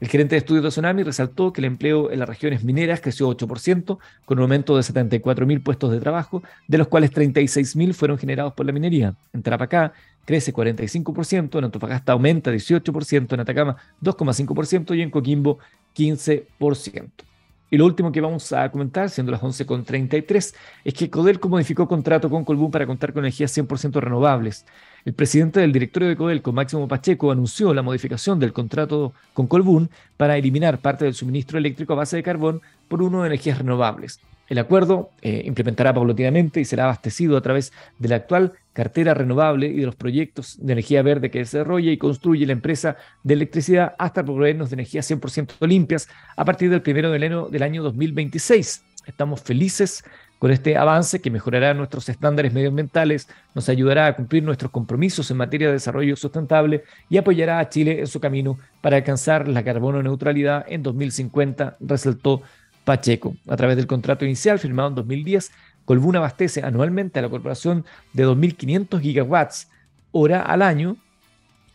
[0.00, 3.28] El gerente de estudios de Tsunami resaltó que el empleo en las regiones mineras creció
[3.28, 8.52] 8%, con un aumento de 74.000 puestos de trabajo, de los cuales 36.000 fueron generados
[8.52, 9.16] por la minería.
[9.32, 9.92] En Tarapacá
[10.24, 15.58] crece 45%, en Antofagasta aumenta 18%, en Atacama 2,5% y en Coquimbo
[15.96, 17.27] 15%.
[17.70, 20.54] Y lo último que vamos a comentar, siendo las 11.33,
[20.84, 24.64] es que Codelco modificó contrato con Colbún para contar con energías 100% renovables.
[25.04, 29.90] El presidente del directorio de Codelco, Máximo Pacheco, anunció la modificación del contrato con Colbún
[30.16, 34.20] para eliminar parte del suministro eléctrico a base de carbón por uno de energías renovables.
[34.48, 39.66] El acuerdo eh, implementará paulatinamente y será abastecido a través de la actual cartera renovable
[39.66, 43.94] y de los proyectos de energía verde que desarrolla y construye la empresa de electricidad
[43.98, 48.84] hasta proveernos de energías 100% limpias a partir del 1 de enero del año 2026.
[49.06, 50.04] Estamos felices
[50.38, 55.36] con este avance que mejorará nuestros estándares medioambientales, nos ayudará a cumplir nuestros compromisos en
[55.36, 60.02] materia de desarrollo sustentable y apoyará a Chile en su camino para alcanzar la carbono
[60.02, 62.42] neutralidad en 2050, resaltó
[62.88, 63.36] Pacheco.
[63.46, 65.52] A través del contrato inicial firmado en 2010,
[65.84, 69.68] Colbún abastece anualmente a la corporación de 2.500 gigawatts
[70.10, 70.96] hora al año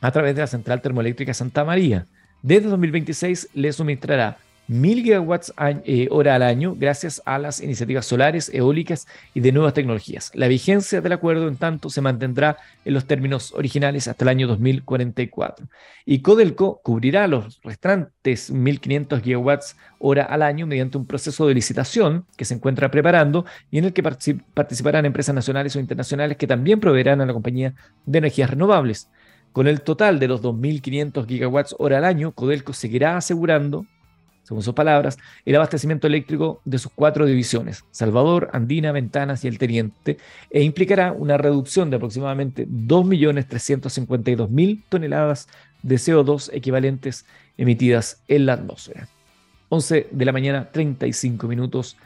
[0.02, 2.08] a través de la central termoeléctrica Santa María.
[2.42, 5.54] Desde 2026 le suministrará 1000 gigawatts
[5.86, 10.32] eh, hora al año gracias a las iniciativas solares, eólicas y de nuevas tecnologías.
[10.34, 14.48] La vigencia del acuerdo, en tanto, se mantendrá en los términos originales hasta el año
[14.48, 15.68] 2044.
[16.06, 22.26] Y Codelco cubrirá los restantes 1500 gigawatts hora al año mediante un proceso de licitación
[22.38, 26.80] que se encuentra preparando y en el que participarán empresas nacionales o internacionales que también
[26.80, 27.74] proveerán a la compañía
[28.06, 29.10] de energías renovables.
[29.52, 33.86] Con el total de los 2.500 gigawatts hora al año, Codelco seguirá asegurando
[34.44, 39.58] según sus palabras, el abastecimiento eléctrico de sus cuatro divisiones, Salvador, Andina, Ventanas y El
[39.58, 40.18] Teniente,
[40.50, 45.48] e implicará una reducción de aproximadamente 2.352.000 toneladas
[45.82, 47.26] de CO2 equivalentes
[47.58, 49.08] emitidas en la atmósfera.
[49.70, 51.98] 11 de la mañana, 35 minutos.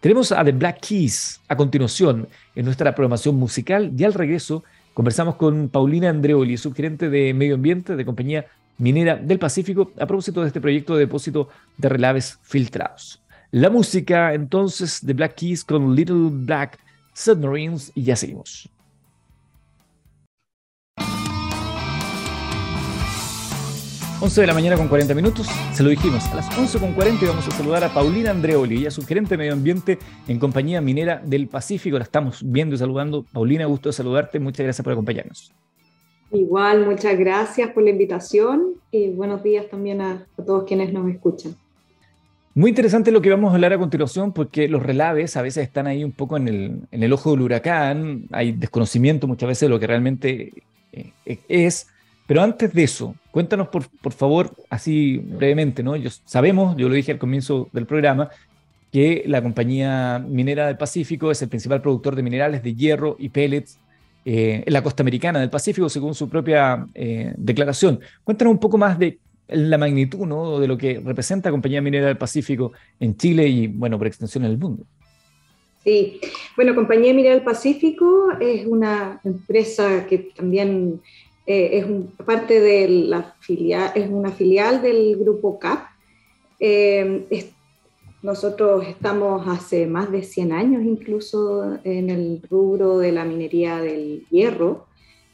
[0.00, 5.36] Tenemos a The Black Keys a continuación en nuestra programación musical y al regreso conversamos
[5.36, 8.46] con Paulina Andreoli, subgerente de Medio Ambiente de compañía
[8.78, 13.22] minera del Pacífico a propósito de este proyecto de depósito de relaves filtrados.
[13.50, 16.78] La música entonces de Black Keys con Little Black
[17.12, 18.68] Submarines y ya seguimos.
[24.24, 27.26] 11 de la mañana con 40 minutos, se lo dijimos, a las 11 con 40
[27.26, 31.20] vamos a saludar a Paulina Andreoli, ella es subgerente de medio ambiente en Compañía Minera
[31.22, 33.26] del Pacífico, la estamos viendo y saludando.
[33.30, 35.52] Paulina, gusto de saludarte, muchas gracias por acompañarnos.
[36.34, 41.54] Igual, muchas gracias por la invitación y buenos días también a, todos quienes nos escuchan.
[42.56, 45.86] Muy interesante lo que vamos a hablar a continuación, porque los relaves a veces están
[45.86, 49.68] ahí un poco en el, en el ojo del huracán, hay desconocimiento muchas veces de
[49.68, 50.52] lo que realmente
[50.92, 51.86] eh, es.
[52.26, 55.94] Pero antes de eso, cuéntanos por, por favor, así brevemente, ¿no?
[55.94, 58.30] Yo, sabemos, yo lo dije al comienzo del programa,
[58.90, 63.28] que la compañía minera del Pacífico es el principal productor de minerales de hierro y
[63.28, 63.78] pellets
[64.24, 68.00] eh, en la costa americana del Pacífico, según su propia eh, declaración.
[68.24, 70.58] Cuéntanos un poco más de la magnitud ¿no?
[70.58, 74.52] de lo que representa Compañía Minera del Pacífico en Chile y, bueno, por extensión en
[74.52, 74.84] el mundo.
[75.84, 76.18] Sí,
[76.56, 81.02] bueno, Compañía Minera del Pacífico es una empresa que también
[81.46, 85.86] eh, es parte de la filial, es una filial del grupo CAP.
[86.58, 87.26] Eh,
[88.24, 94.24] nosotros estamos hace más de 100 años incluso en el rubro de la minería del
[94.30, 94.86] hierro.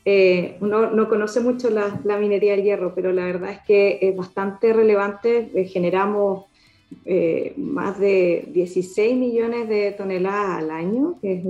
[0.05, 4.17] Eh, uno no conoce mucho la, minería del hierro, pero la verdad es que es
[4.17, 5.53] bastante relevante.
[5.55, 6.47] Eh, generamos
[7.05, 11.45] eh, más de 16 millones de toneladas al año, que es,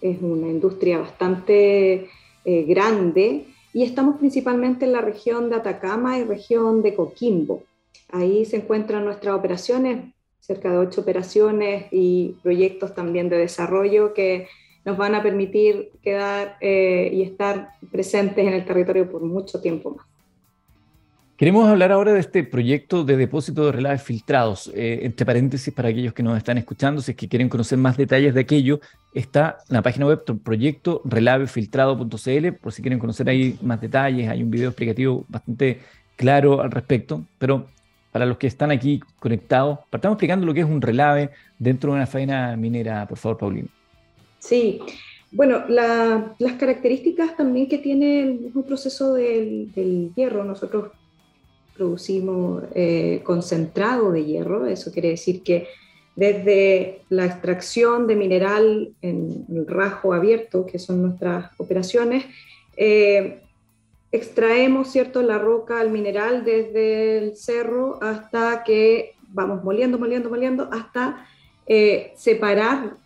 [0.00, 2.06] es una industria bastante
[2.44, 7.64] grande, y estamos principalmente en la región de Atacama y región de Coquimbo.
[8.10, 10.12] Ahí se encuentran nuestras operaciones,
[10.42, 14.48] cerca de ocho operaciones y proyectos también de desarrollo que
[14.84, 19.94] nos van a permitir quedar eh, y estar presentes en el territorio por mucho tiempo
[19.94, 20.06] más.
[21.36, 24.70] Queremos hablar ahora de este proyecto de depósito de relaves filtrados.
[24.74, 27.96] Eh, entre paréntesis, para aquellos que nos están escuchando, si es que quieren conocer más
[27.96, 28.80] detalles de aquello,
[29.14, 34.28] está en la página web proyecto relavefiltrado.cl, por si quieren conocer ahí más detalles.
[34.28, 35.80] Hay un video explicativo bastante
[36.16, 37.24] claro al respecto.
[37.38, 37.66] Pero
[38.12, 41.96] para los que están aquí conectados, partamos explicando lo que es un relave dentro de
[41.96, 43.68] una faena minera, por favor, Paulino.
[44.38, 44.80] Sí,
[45.30, 50.92] bueno, las características también que tiene el mismo proceso del, hierro, nosotros
[51.74, 55.68] producimos eh, concentrado de hierro, eso quiere decir que
[56.14, 62.26] desde la extracción de mineral en el rajo abierto, que son nuestras operaciones,
[62.76, 63.40] eh,
[64.12, 65.22] extraemos ¿cierto?
[65.22, 71.26] la roca, el mineral desde el cerro hasta que vamos moliendo, moliendo, moliendo, hasta
[71.66, 72.96] eh, separar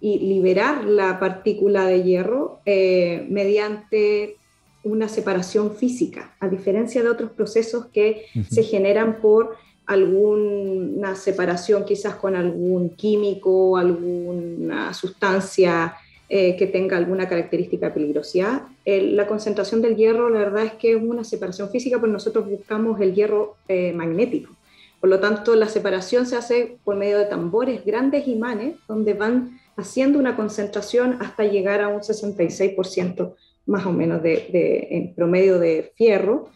[0.00, 4.36] y liberar la partícula de hierro eh, mediante
[4.82, 12.14] una separación física, a diferencia de otros procesos que se generan por alguna separación quizás
[12.14, 15.96] con algún químico, alguna sustancia
[16.28, 18.62] eh, que tenga alguna característica de peligrosidad.
[18.84, 23.00] La concentración del hierro, la verdad es que es una separación física, porque nosotros buscamos
[23.00, 24.54] el hierro eh, magnético.
[25.00, 29.60] Por lo tanto, la separación se hace por medio de tambores, grandes imanes, donde van
[29.76, 33.34] haciendo una concentración hasta llegar a un 66%
[33.66, 36.48] más o menos de, en promedio de fierro,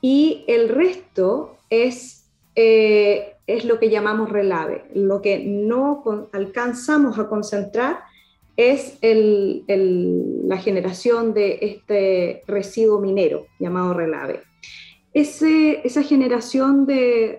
[0.00, 4.84] y el resto es, eh, es lo que llamamos relave.
[4.94, 8.00] Lo que no alcanzamos a concentrar
[8.56, 14.40] es la generación de este residuo minero llamado relave.
[15.12, 17.38] Esa generación de,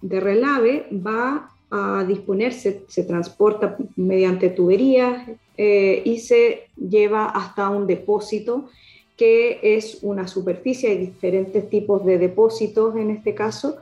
[0.00, 7.86] de relave va a disponerse, se transporta mediante tuberías eh, y se lleva hasta un
[7.86, 8.68] depósito
[9.16, 13.76] que es una superficie, hay diferentes tipos de depósitos en este caso,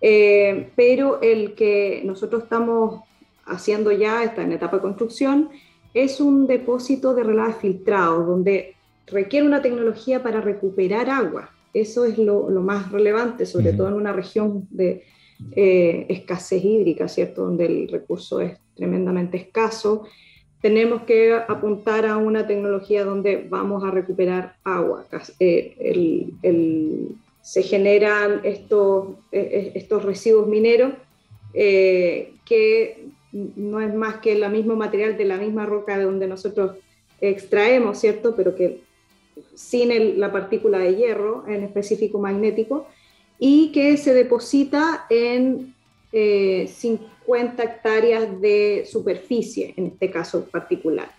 [0.00, 3.00] eh, pero el que nosotros estamos
[3.46, 5.50] haciendo ya, está en etapa de construcción,
[5.94, 8.74] es un depósito de relave filtrado, donde
[9.06, 11.50] requiere una tecnología para recuperar agua.
[11.72, 15.04] Eso es lo, más relevante, sobre todo en una región de,
[15.56, 17.44] eh, escasez hídrica, ¿cierto?
[17.44, 20.04] Donde el recurso es tremendamente escaso.
[20.60, 25.04] Tenemos que apuntar a una tecnología donde vamos a recuperar agua.
[25.38, 26.30] Eh,
[27.42, 30.94] se generan estos, eh, estos residuos mineros
[31.52, 36.76] que no es más que el mismo material de la misma roca de donde nosotros
[37.20, 38.34] extraemos, ¿cierto?
[38.36, 38.80] Pero que
[39.54, 42.86] sin la partícula de hierro, en específico magnético,
[43.38, 45.74] y que se deposita en
[46.12, 51.10] 50 eh, hectáreas de superficie, en este caso particular.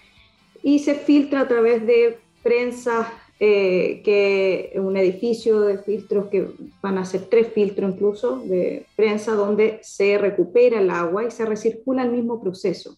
[0.64, 6.48] Y se filtra a través de prensa, eh, que un edificio de filtros que
[6.82, 11.46] van a ser tres filtros incluso de prensa, donde se recupera el agua y se
[11.46, 12.98] recircula el mismo proceso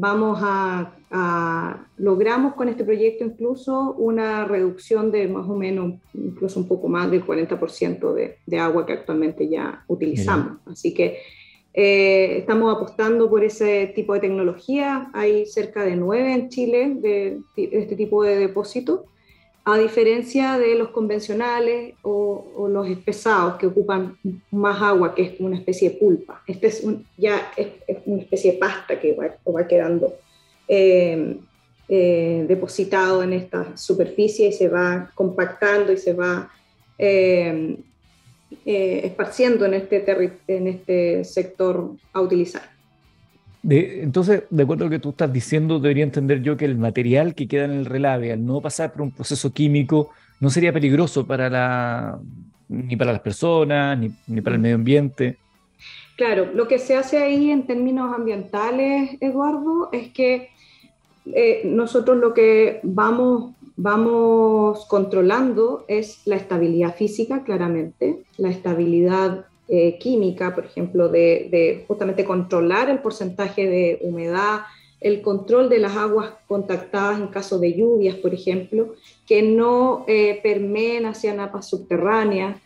[0.00, 0.94] vamos a,
[1.96, 7.10] logramos con este proyecto incluso una reducción de más o menos, incluso un poco más
[7.10, 10.58] del 40% de, de, agua que actualmente ya utilizamos.
[10.66, 11.18] Así que
[11.74, 15.10] eh, estamos apostando por ese tipo de tecnología.
[15.14, 19.00] Hay cerca de nueve en Chile de, este tipo de depósitos.
[19.70, 24.16] A diferencia de los convencionales o, los pesados que ocupan
[24.50, 26.42] más agua, que es una especie de pulpa.
[26.46, 26.82] Este es
[27.16, 27.68] ya es,
[28.06, 30.14] una especie de pasta que va, quedando
[30.66, 31.36] eh,
[31.88, 36.50] eh, depositado en esta superficie y se va compactando y se va
[36.98, 37.76] eh,
[38.64, 40.04] esparciendo en este,
[40.46, 42.77] en este sector a utilizar
[43.62, 47.34] entonces, de acuerdo a lo que tú estás diciendo, debería entender yo que el material
[47.34, 51.26] que queda en el relave, al no pasar por un proceso químico, no sería peligroso
[51.26, 52.18] para la,
[52.68, 55.38] ni para las personas, ni, para el medio ambiente.
[56.16, 60.50] Claro, lo que se hace ahí en términos ambientales, Eduardo, es que
[61.26, 69.98] eh, nosotros lo que vamos, vamos controlando es la estabilidad física, claramente, la estabilidad eh,
[69.98, 74.60] química, por ejemplo, de, justamente controlar el porcentaje de humedad,
[74.98, 78.94] el control de las aguas contactadas en caso de lluvias, por ejemplo,
[79.26, 82.56] que no eh, permeen hacia napas subterráneas.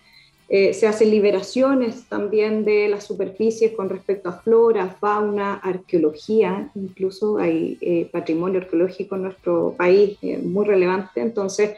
[0.49, 7.39] Eh, se hacen liberaciones también de las superficies con respecto a flora, fauna, arqueología, incluso
[7.39, 11.21] hay patrimonio arqueológico en nuestro país muy relevante.
[11.21, 11.73] Entonces,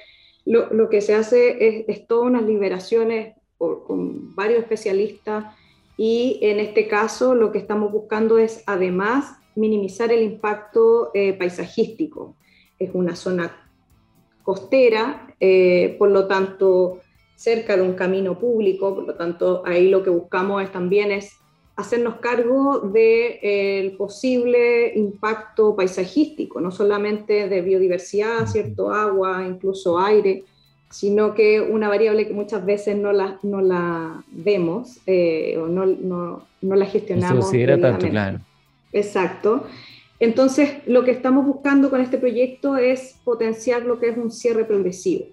[0.45, 5.55] lo, que se hace es, es todas unas liberaciones con varios especialistas
[5.97, 12.37] y en este caso lo que estamos buscando es además minimizar el impacto eh, paisajístico.
[12.79, 13.71] Es una zona
[14.43, 17.01] costera, eh, por lo tanto
[17.37, 21.39] cerca de un camino público, por lo tanto ahí lo que buscamos es, también es
[21.77, 30.45] hacernos cargo del de, posible impacto paisajístico, no solamente de biodiversidad, cierto agua, incluso aire,
[30.95, 35.87] sino que una variable que muchas veces no la, no la vemos eh, o no,
[35.87, 37.51] no, no, la gestionamos.
[37.51, 38.39] Se tanto, claro.
[38.93, 39.65] Exacto.
[40.21, 44.65] Entonces, lo que estamos buscando con este proyecto es potenciar lo que es un cierre
[44.65, 45.25] progresivo.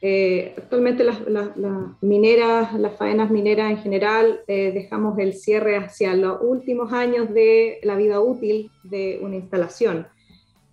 [0.00, 1.56] Eh, actualmente las, las,
[2.00, 7.80] mineras, las faenas mineras en general, eh, dejamos el cierre hacia los últimos años de
[7.82, 10.06] la vida útil de una instalación.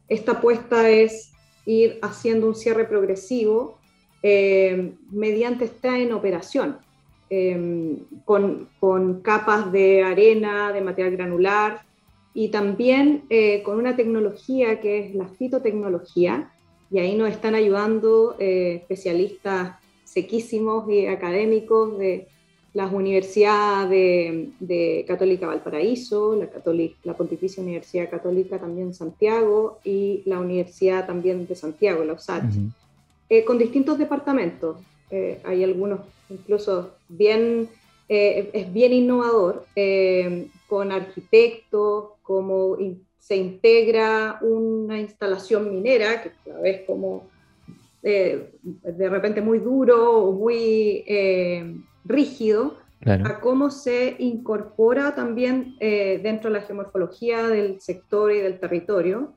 [0.08, 1.32] Esta apuesta es
[1.66, 3.77] ir haciendo un cierre progresivo
[4.30, 6.80] eh, mediante está en operación,
[7.30, 11.82] em, con, con, capas de arena, de material granular
[12.34, 16.52] y también eh, con una tecnología que es la fitotecnología,
[16.92, 22.28] y ahí nos están ayudando eh, especialistas sequísimos y académicos de
[22.74, 30.22] las universidades de, de, Católica Valparaíso, la, Católica, la Pontificia Universidad Católica también Santiago y
[30.26, 32.56] la Universidad también de Santiago, la USACH.
[33.30, 34.78] Eh, con distintos departamentos.
[35.12, 36.00] Eh, hay algunos
[36.30, 37.68] incluso bien,
[38.08, 39.66] eh, es bien innovador,
[40.68, 42.78] con arquitectos, como
[43.20, 47.30] se integra una instalación minera, que a la vez como
[48.02, 51.06] de repente muy duro o muy
[52.04, 52.76] rígido,
[53.06, 59.34] a cómo se incorpora también dentro de la geomorfología del sector y del territorio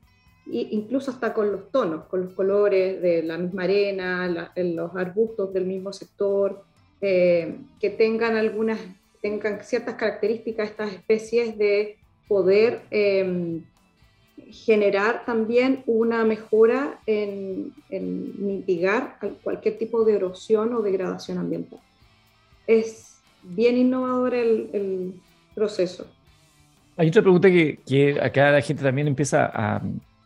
[0.47, 5.53] incluso hasta con los tonos, con los colores de la misma arena, en los arbustos
[5.53, 6.63] del mismo sector,
[7.01, 8.79] eh, que tengan algunas,
[9.21, 13.63] tengan ciertas características estas especies de poder em,
[14.51, 21.79] generar también una mejora en, mitigar cualquier tipo de erosión o degradación ambiental.
[22.67, 25.13] Es bien innovador el,
[25.53, 26.07] proceso.
[26.95, 29.81] Hay otra pregunta que, que, acá la gente también empieza a,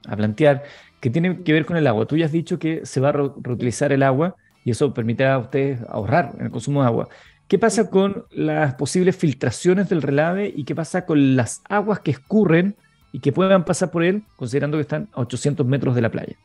[0.08, 0.64] a plantear,
[0.99, 2.06] que tiene que ver con el agua.
[2.06, 5.39] Tú ya has dicho que se va a reutilizar el agua y eso permitirá a
[5.39, 7.10] ustedes ahorrar en el consumo de agua.
[7.47, 12.12] ¿Qué pasa con las posibles filtraciones del relave y qué pasa con las aguas que
[12.12, 12.76] escurren
[13.12, 16.36] y que puedan pasar por él, considerando que están a 800 metros de la playa?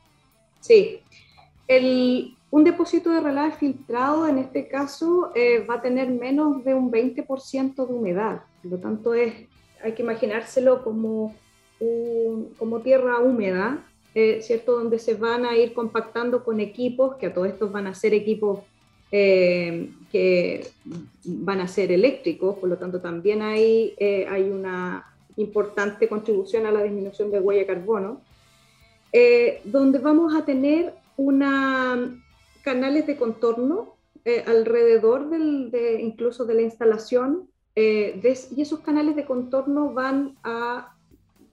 [0.61, 1.01] Sí,
[2.51, 6.91] un depósito de relave filtrado en este caso eh, va a tener menos de un
[6.91, 9.33] 20% de humedad, por lo tanto es,
[9.83, 11.35] hay que imaginárselo como
[12.59, 14.73] como tierra húmeda, eh, ¿cierto?
[14.73, 18.13] Donde se van a ir compactando con equipos, que a todos estos van a ser
[18.13, 18.61] equipos
[19.13, 20.67] eh, que
[21.25, 25.07] van a ser eléctricos, por lo tanto también ahí eh, hay una
[25.37, 28.21] importante contribución a la disminución de huella de carbono,
[29.65, 32.15] donde vamos a tener una,
[32.63, 33.95] canales de contorno
[34.47, 40.95] alrededor del, de, incluso de la instalación, y esos canales de contorno van a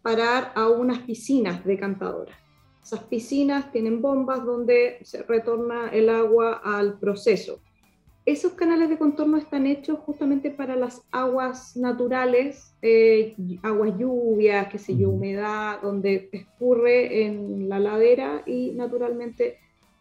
[0.02, 2.36] parar a unas piscinas decantadoras.
[2.84, 7.60] Esas piscinas tienen bombas donde se retorna el agua al proceso.
[8.26, 14.80] Esos canales de contorno están hechos justamente para las aguas naturales, eh, aguas lluvias, qué
[14.80, 19.58] sé yo, humedad, donde escurre en la ladera y naturalmente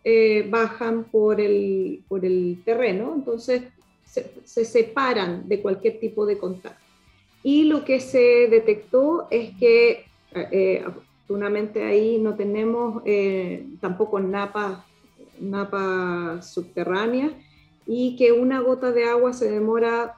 [0.09, 3.63] eh, bajan por el, por el terreno, entonces
[4.05, 6.86] se, se, separan de cualquier tipo de contacto.
[7.47, 14.79] Y lo que se detectó es que eh, afortunadamente ahí no tenemos eh, tampoco napas
[15.39, 17.31] napa subterráneas
[17.87, 20.17] y que una gota de agua se demora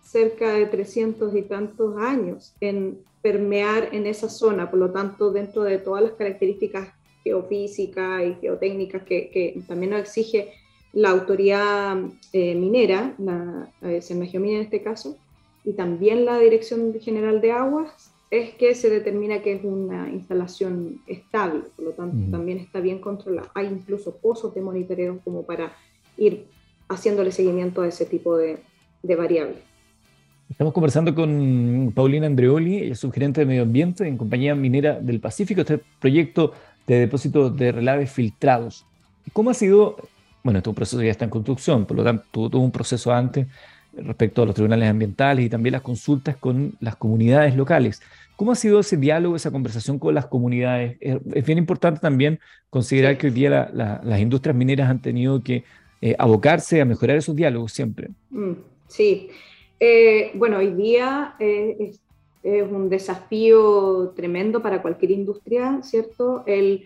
[0.00, 5.64] cerca de 300 y tantos años en permear en esa zona, por lo tanto, dentro
[5.64, 6.90] de todas las características
[7.24, 10.52] geofísicas y geotécnicas que, también nos exige
[10.92, 11.98] la autoridad
[12.32, 15.18] eh, minera, la, la en este caso,
[15.64, 21.00] y también la Dirección General de Aguas, es que se determina que es una instalación
[21.06, 23.50] estable, por lo tanto también está bien controlada.
[23.54, 25.72] Hay incluso pozos de monitoreo como para
[26.16, 26.46] ir
[26.88, 28.60] haciéndole seguimiento a ese tipo de,
[29.02, 29.58] de variables.
[30.48, 35.80] Estamos conversando con Paulina Andreoli, subgerente de Medio Ambiente en Compañía Minera del Pacífico, este
[36.00, 36.52] proyecto
[36.86, 38.86] de depósito de relaves filtrados.
[39.32, 39.96] ¿Cómo ha sido?
[40.42, 43.46] Bueno, este proceso ya está en construcción, por lo tanto tuvo un proceso antes
[44.04, 48.02] respecto a los tribunales ambientales y también las consultas con las comunidades locales.
[48.36, 50.96] ¿Cómo ha sido ese diálogo, esa conversación con las comunidades?
[51.00, 52.40] Es bien importante también
[52.70, 55.64] considerar que hoy día las industrias mineras han tenido que
[56.00, 58.08] eh, abocarse a mejorar esos diálogos siempre.
[58.30, 58.52] Mm,
[58.86, 59.28] sí,
[59.78, 62.00] eh, bueno, hoy día eh, es,
[62.42, 66.42] un desafío tremendo para cualquier industria, ¿cierto?
[66.46, 66.84] El,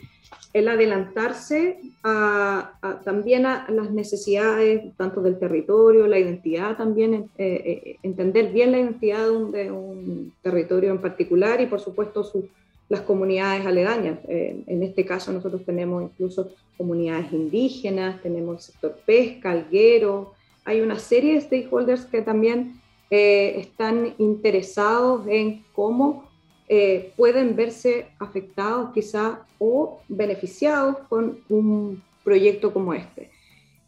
[0.53, 8.73] el adelantarse a, también a las necesidades tanto del territorio, la identidad también, entender bien
[8.73, 12.49] la identidad de un, territorio en particular y por supuesto su,
[12.89, 14.19] las comunidades aledañas.
[14.29, 20.35] en este caso nosotros tenemos incluso comunidades indígenas, tenemos el sector pesca, alguero,
[20.65, 22.81] hay una serie de stakeholders que también
[23.11, 26.25] eh, están interesados en cómo
[26.69, 33.31] eh, pueden verse afectados quizá o beneficiados con un proyecto como este.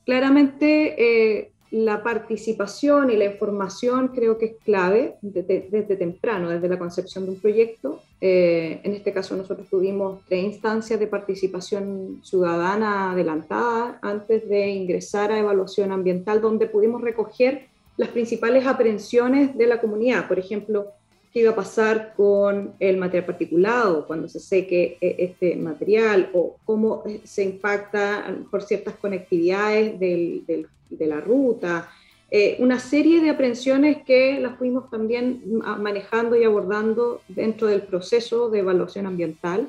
[0.04, 6.78] Claramente eh, la participación y la información creo que es clave desde, temprano, desde la
[6.78, 8.02] concepción de un proyecto.
[8.20, 15.38] En este caso nosotros tuvimos tres instancias de participación ciudadana adelantada antes de ingresar a
[15.40, 20.28] evaluación ambiental, donde pudimos recoger las principales aprensiones de la comunidad.
[20.28, 20.92] Por ejemplo,
[21.32, 26.56] qué iba a pasar con el material particulado cuando se seque eh, este material o
[26.64, 31.88] cómo se impacta por ciertas conectividades de la ruta,
[32.28, 35.42] eh, una serie de aprensiones que las fuimos también
[35.78, 39.68] manejando y abordando dentro del proceso de evaluación ambiental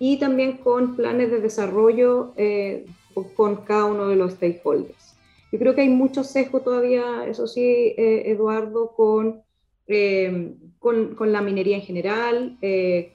[0.00, 2.86] y también con planes de desarrollo eh,
[3.36, 5.11] con cada uno de los stakeholders.
[5.52, 9.42] Yo creo que hay mucho sesgo todavía, eso sí, eh, Eduardo, con,
[10.78, 12.58] con, con, la minería en general,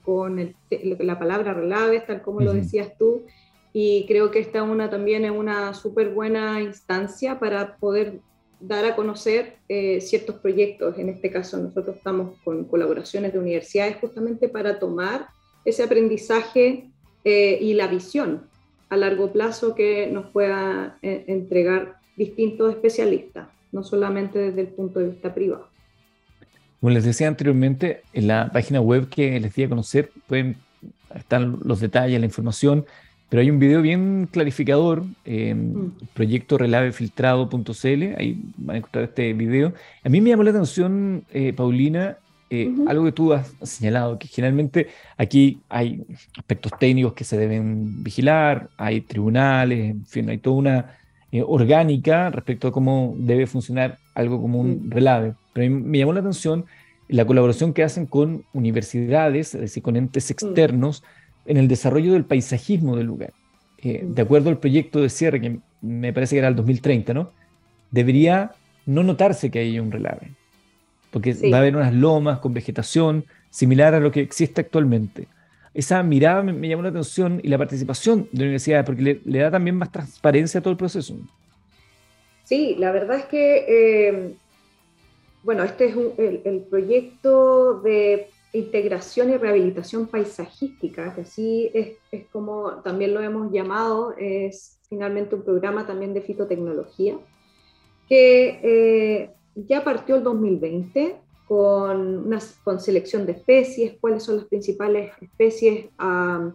[0.02, 3.24] con la palabra relaves, tal como lo decías tú,
[3.72, 8.20] y creo que esta una también es una súper buena instancia para poder
[8.60, 10.98] dar a conocer eh, ciertos proyectos.
[10.98, 15.28] En este caso nosotros estamos con colaboraciones de universidades justamente para tomar
[15.64, 16.90] ese aprendizaje
[17.24, 18.48] eh, y la visión
[18.88, 25.00] a largo plazo que nos pueda eh, entregar distintos especialistas, no solamente desde el punto
[25.00, 25.68] de vista privado.
[26.80, 30.56] Como les decía anteriormente, en la página web que les di a conocer pueden
[31.14, 32.84] están los detalles, la información
[33.28, 35.92] pero hay un video bien clarificador, eh, mm.
[36.14, 39.74] proyecto relavefiltrado.cl, ahí van a encontrar este video.
[40.02, 42.16] A mí me llamó la atención, eh, Paulina,
[42.50, 44.88] eh, algo que tú has señalado, que generalmente
[45.18, 46.02] aquí hay
[46.38, 50.98] aspectos técnicos que se deben vigilar, hay tribunales, en fin, hay toda una
[51.30, 54.90] eh, orgánica respecto a cómo debe funcionar algo como un mm.
[54.90, 55.34] relave.
[55.52, 56.64] Pero me llamó la atención
[57.08, 60.32] la colaboración que hacen con universidades, es decir, con entes mm.
[60.32, 61.02] externos,
[61.46, 63.32] en el desarrollo del paisajismo del lugar.
[63.78, 67.30] Eh, de acuerdo al proyecto de cierre, que me parece que era el 2030, ¿no?
[67.90, 68.52] Debería
[68.86, 70.32] no notarse que hay un relave,
[71.10, 75.28] porque va a haber unas lomas con vegetación similar a lo que existe actualmente.
[75.78, 79.48] Esa mirada me, llamó la atención y la participación de la universidad, porque le, da
[79.48, 81.14] también más transparencia a todo el proceso.
[82.42, 84.34] Sí, la verdad es que, eh,
[85.44, 92.80] bueno, este es el proyecto de integración y rehabilitación paisajística, que así es, es, como
[92.82, 97.16] también lo hemos llamado, es finalmente un programa también de fitotecnología,
[98.08, 104.44] que eh, ya partió el 2020 con, una, con selección de especies, cuáles son las
[104.44, 106.52] principales especies a,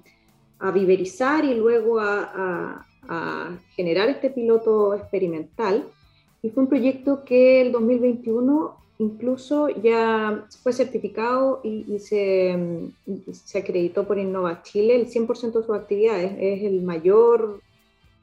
[0.59, 5.85] a viverizar y luego a, a generar este piloto experimental.
[6.41, 12.89] Y fue un proyecto que el 2021 incluso ya fue certificado y, se,
[13.31, 16.33] se, acreditó por Innova Chile el 100% de sus actividades.
[16.39, 17.59] Es el mayor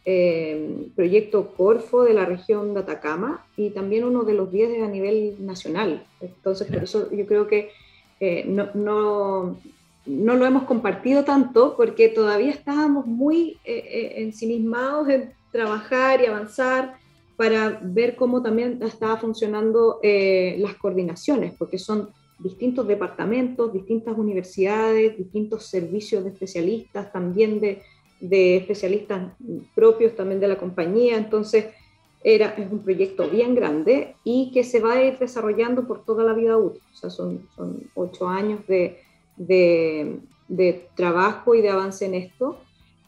[0.07, 4.88] eh, proyecto Corfo de la región de Atacama y también uno de los 10 a
[4.88, 6.07] nivel nacional.
[6.20, 7.70] Entonces, por eso yo creo que
[8.18, 9.59] eh, no, no,
[10.07, 16.94] no, lo hemos compartido tanto porque todavía estábamos muy eh, ensimismados en trabajar y avanzar
[17.36, 25.66] para ver cómo también estaba funcionando las coordinaciones, porque son distintos departamentos, distintas universidades, distintos
[25.66, 27.82] servicios de especialistas, también de
[28.20, 29.32] de especialistas
[29.74, 31.66] propios también de la compañía, entonces
[32.22, 36.22] era, es un proyecto bien grande y que se va a ir desarrollando por toda
[36.22, 39.00] la vida útil, o sea, son, son ocho años de,
[39.36, 42.58] de, trabajo y de avance en esto.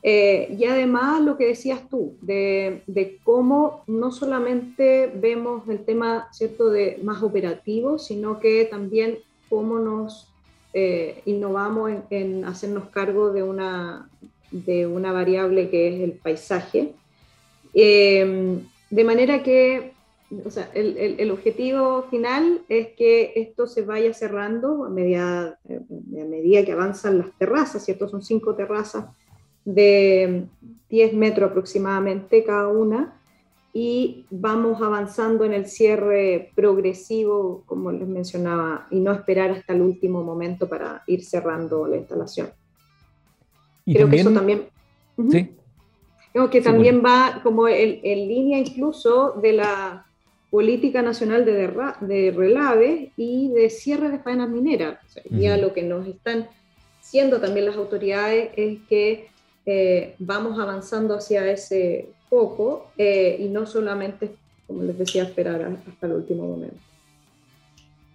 [0.04, 6.26] Eh, y además lo que decías tú, de, de, cómo no solamente vemos el tema
[6.32, 6.70] ¿cierto?
[6.70, 10.28] de más operativo, sino que también cómo nos
[10.72, 14.08] eh, innovamos en, en, hacernos cargo de una,
[14.52, 16.92] de una variable que es el paisaje.
[17.74, 18.58] Eh,
[18.90, 19.92] de manera que
[20.44, 25.80] o sea, el, el, objetivo final es que esto se vaya cerrando a medida, eh,
[26.20, 28.08] a medida que avanzan las terrazas, ¿cierto?
[28.08, 29.06] Son cinco terrazas
[29.64, 30.46] de
[30.88, 33.20] 10 metros aproximadamente cada una
[33.74, 39.82] y vamos avanzando en el cierre progresivo, como les mencionaba, y no esperar hasta el
[39.82, 42.50] último momento para ir cerrando la instalación.
[43.86, 44.64] Creo que eso también...
[45.30, 45.50] Sí.
[46.32, 50.06] Creo que también va como en, línea incluso de la
[50.50, 51.70] política nacional de,
[52.00, 54.98] de relave y de cierre de faenas mineras.
[55.30, 56.48] Ya lo que nos están
[57.00, 59.28] siendo también las autoridades es que
[59.66, 64.34] eh, vamos avanzando hacia ese foco eh, y no solamente,
[64.66, 66.78] como les decía, esperar hasta el último momento.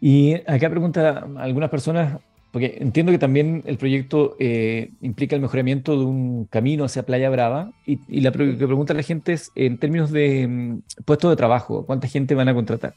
[0.02, 2.20] Y acá pregunta algunas personas,
[2.58, 7.30] porque entiendo que también el proyecto eh, implica el mejoramiento de un camino hacia Playa
[7.30, 11.86] Brava y, la que pregunta la gente es en términos de mm, puestos de trabajo,
[11.86, 12.96] ¿cuánta gente van a contratar?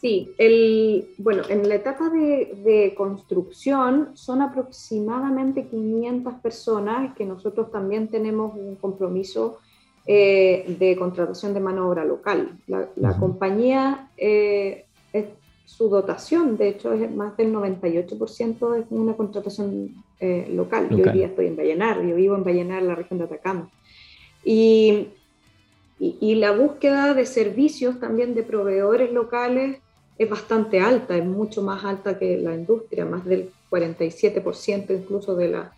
[0.00, 8.08] Sí, el, bueno, en la etapa de, construcción son aproximadamente 500 personas que nosotros también
[8.08, 9.60] tenemos un compromiso
[10.04, 12.58] eh, de contratación de mano obra local.
[12.66, 14.86] La, compañía eh,
[15.76, 20.88] su dotación, de hecho, es más del 98% es una contratación eh, local.
[20.90, 23.70] Yo hoy día estoy en Vallenar, yo vivo en Vallenar, la región de Atacama.
[24.44, 25.08] Y,
[25.98, 29.78] y, la búsqueda de servicios también de proveedores locales
[30.18, 35.48] es bastante alta, es mucho más alta que la industria, más del 47% incluso de,
[35.48, 35.72] la,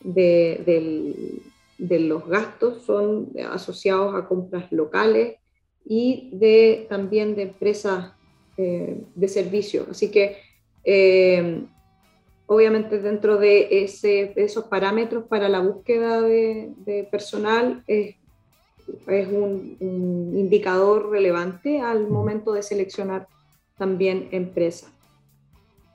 [0.00, 1.40] de,
[1.78, 5.36] de los gastos son asociados a compras locales
[5.86, 8.12] y de, también de empresas
[8.60, 9.86] eh, de servicio.
[9.88, 10.36] Así que,
[10.82, 11.62] eh,
[12.46, 18.16] obviamente, dentro de, ese, esos parámetros para la búsqueda de, personal, es,
[19.06, 23.28] es un, indicador relevante al momento de seleccionar
[23.76, 24.90] también empresa.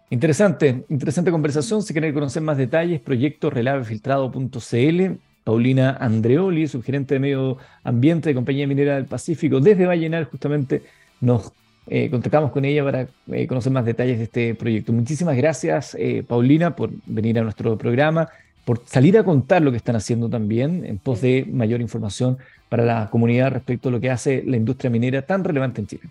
[0.10, 1.84] Interesante, interesante conversación.
[1.84, 5.20] Si quieren conocer más detalles, proyecto relavefiltrado.cl.
[5.44, 10.82] Paulina Andreoli, subgerente de Medio Ambiente de Compañía Minera del Pacífico, desde Vallenar, justamente
[11.20, 11.52] nos
[11.88, 14.94] eh, contactamos con ella para eh, conocer más detalles de este proyecto.
[14.94, 18.30] Muchísimas gracias, eh, Paulina, por venir a nuestro programa,
[18.64, 22.38] por salir a contar lo que están haciendo también en pos de mayor información
[22.70, 26.04] para la comunidad respecto a lo que hace la industria minera tan relevante en Chile.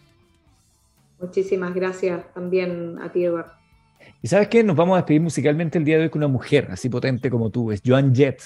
[1.21, 3.53] Muchísimas gracias también a ti, Eduardo.
[4.21, 6.69] Y sabes qué, nos vamos a despedir musicalmente el día de hoy con una mujer
[6.71, 8.43] así potente como tú, es Joan Jett.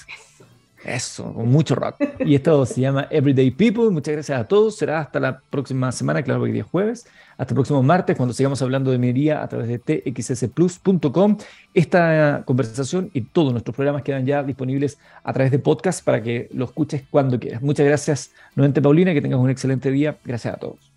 [0.83, 1.95] Eso, con mucho rock.
[2.19, 3.89] Y esto se llama Everyday People.
[3.89, 4.77] Muchas gracias a todos.
[4.77, 7.07] Será hasta la próxima semana, claro, que día jueves.
[7.37, 11.37] Hasta el próximo martes, cuando sigamos hablando de minería a través de txsplus.com.
[11.73, 16.49] Esta conversación y todos nuestros programas quedan ya disponibles a través de podcast para que
[16.53, 17.61] lo escuches cuando quieras.
[17.61, 19.13] Muchas gracias nuevamente, Paulina.
[19.13, 20.17] Que tengas un excelente día.
[20.23, 20.96] Gracias a todos.